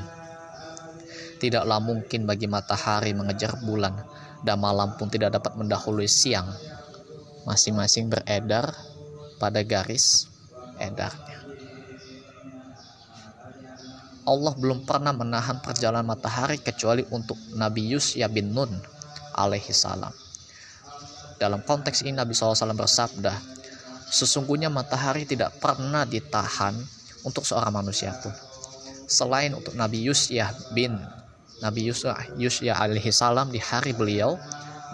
Tidaklah 1.42 1.82
mungkin 1.82 2.30
bagi 2.30 2.46
matahari 2.46 3.18
mengejar 3.18 3.58
bulan 3.66 3.98
dan 4.46 4.62
malam 4.62 4.94
pun 5.00 5.10
tidak 5.10 5.34
dapat 5.34 5.58
mendahului 5.58 6.06
siang. 6.06 6.46
Masing-masing 7.44 8.08
beredar 8.08 8.72
pada 9.38 9.60
garis 9.62 10.32
edarnya. 10.80 11.44
Allah 14.24 14.56
belum 14.56 14.88
pernah 14.88 15.12
menahan 15.12 15.60
perjalanan 15.60 16.08
matahari 16.08 16.56
kecuali 16.56 17.04
untuk 17.12 17.36
Nabi 17.60 17.92
Yusya 17.92 18.32
bin 18.32 18.56
Nun 18.56 18.72
alaihi 19.36 19.76
salam. 19.76 20.16
Dalam 21.36 21.60
konteks 21.60 22.08
ini 22.08 22.16
Nabi 22.16 22.32
SAW 22.32 22.72
bersabda, 22.72 23.36
sesungguhnya 24.08 24.72
matahari 24.72 25.28
tidak 25.28 25.60
pernah 25.60 26.08
ditahan 26.08 26.72
untuk 27.28 27.44
seorang 27.44 27.84
manusia 27.84 28.16
pun. 28.24 28.32
Selain 29.12 29.52
untuk 29.52 29.76
Nabi 29.76 30.08
Yusya 30.08 30.72
bin 30.72 30.96
Nabi 31.60 31.92
Yusuf 31.92 32.16
Yusya 32.40 32.80
alaihi 32.80 33.12
salam 33.12 33.52
di 33.52 33.60
hari 33.60 33.92
beliau 33.92 34.40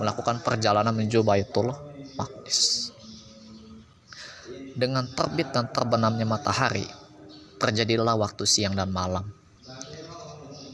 melakukan 0.01 0.41
perjalanan 0.41 0.93
menuju 0.93 1.21
Baitul 1.21 1.69
Maqdis. 2.19 2.91
Dengan 4.75 5.07
terbit 5.07 5.55
dan 5.55 5.71
terbenamnya 5.71 6.27
matahari, 6.27 6.83
terjadilah 7.55 8.19
waktu 8.19 8.43
siang 8.43 8.75
dan 8.75 8.91
malam. 8.91 9.23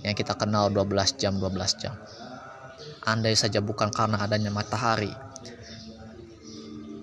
Yang 0.01 0.25
kita 0.25 0.33
kenal 0.33 0.73
12 0.73 1.21
jam 1.21 1.37
12 1.37 1.81
jam. 1.81 1.93
Andai 3.05 3.37
saja 3.37 3.61
bukan 3.61 3.93
karena 3.93 4.17
adanya 4.17 4.49
matahari, 4.49 5.13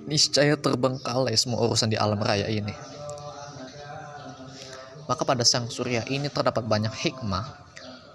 niscaya 0.06 0.58
terbengkalai 0.58 1.34
semua 1.38 1.62
urusan 1.62 1.90
di 1.90 1.98
alam 1.98 2.18
raya 2.18 2.50
ini. 2.50 2.74
Maka 5.06 5.22
pada 5.26 5.42
sang 5.46 5.70
surya 5.70 6.06
ini 6.10 6.26
terdapat 6.30 6.62
banyak 6.66 6.94
hikmah 6.94 7.46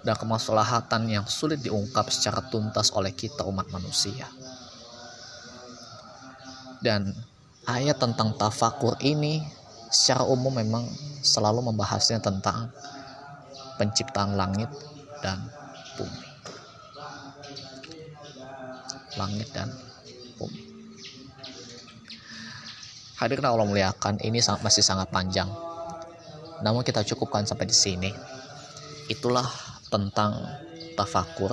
dan 0.04 0.16
kemaslahatan 0.16 1.10
yang 1.10 1.26
sulit 1.28 1.60
diungkap 1.60 2.08
secara 2.08 2.44
tuntas 2.48 2.92
oleh 2.96 3.12
kita 3.12 3.44
umat 3.44 3.68
manusia. 3.72 4.28
Dan 6.78 7.10
ayat 7.66 7.98
tentang 7.98 8.38
tafakur 8.38 8.94
ini 9.02 9.42
secara 9.88 10.24
umum 10.28 10.52
memang 10.52 10.86
selalu 11.24 11.72
membahasnya 11.72 12.22
tentang 12.22 12.70
penciptaan 13.80 14.38
langit 14.38 14.68
dan 15.20 15.42
bumi. 15.98 16.24
Langit 19.18 19.48
dan 19.50 19.68
bumi. 20.38 20.62
Hadirin 23.18 23.50
Allah 23.50 23.66
muliakan, 23.66 24.22
ini 24.22 24.38
masih 24.62 24.84
sangat 24.84 25.10
panjang. 25.10 25.50
Namun 26.62 26.86
kita 26.86 27.02
cukupkan 27.02 27.42
sampai 27.42 27.66
di 27.66 27.74
sini. 27.74 28.10
Itulah 29.10 29.46
tentang 29.90 30.38
tafakur. 30.94 31.50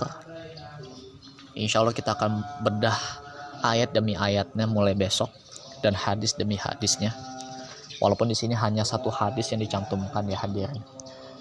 Insya 1.55 1.81
Allah 1.81 1.95
kita 1.95 2.13
akan 2.13 2.61
bedah 2.61 3.24
ayat 3.73 3.89
demi 3.95 4.13
ayatnya 4.13 4.69
mulai 4.69 4.93
besok 4.93 5.33
dan 5.81 5.97
hadis 5.97 6.37
demi 6.37 6.57
hadisnya. 6.57 7.13
Walaupun 7.97 8.29
di 8.29 8.37
sini 8.37 8.53
hanya 8.53 8.83
satu 8.83 9.09
hadis 9.09 9.49
yang 9.55 9.63
dicantumkan 9.63 10.27
ya 10.27 10.37
hadirin. 10.37 10.83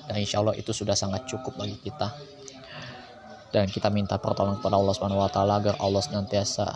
Dan 0.05 0.21
insya 0.21 0.41
Allah 0.41 0.55
itu 0.55 0.71
sudah 0.71 0.95
sangat 0.95 1.27
cukup 1.27 1.57
bagi 1.59 1.77
kita. 1.81 2.13
Dan 3.51 3.71
kita 3.71 3.89
minta 3.89 4.19
pertolongan 4.19 4.59
kepada 4.61 4.77
Allah 4.77 4.95
Subhanahu 4.95 5.23
wa 5.23 5.31
taala 5.31 5.63
agar 5.63 5.79
Allah 5.79 6.03
senantiasa 6.03 6.67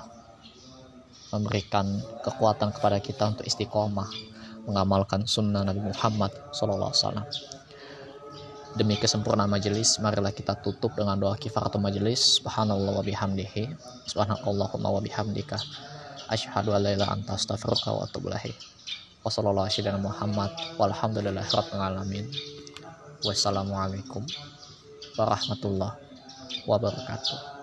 memberikan 1.35 1.85
kekuatan 2.25 2.73
kepada 2.73 3.03
kita 3.05 3.37
untuk 3.37 3.45
istiqomah 3.45 4.09
mengamalkan 4.65 5.25
sunnah 5.25 5.65
Nabi 5.65 5.81
Muhammad 5.81 6.33
SAW. 6.53 7.58
Demi 8.79 8.95
kesempurnaan 8.95 9.51
majelis, 9.51 9.99
marilah 9.99 10.31
kita 10.31 10.55
tutup 10.63 10.95
dengan 10.95 11.19
doa 11.19 11.35
kifaratul 11.35 11.83
majelis. 11.83 12.39
Subhanallah 12.39 12.95
wa 12.95 13.03
bihamdihi. 13.03 13.75
Subhanallahumma 14.07 14.95
wa 14.95 15.03
bihamdika. 15.03 15.59
Asyhadu 16.31 16.71
an 16.71 16.87
la 16.87 16.95
ilaha 16.95 17.19
anta 17.19 17.35
astaghfiruka 17.35 17.91
wa 17.91 18.07
atubu 18.07 18.31
ilaik. 18.31 18.55
Wassalamualaikum 19.27 19.99
Muhammad 19.99 20.55
walhamdulillahi 20.79 21.51
rabbil 21.51 21.83
alamin. 21.83 22.27
Wassalamualaikum 23.27 24.23
warahmatullahi 25.19 25.99
wabarakatuh. 26.63 27.58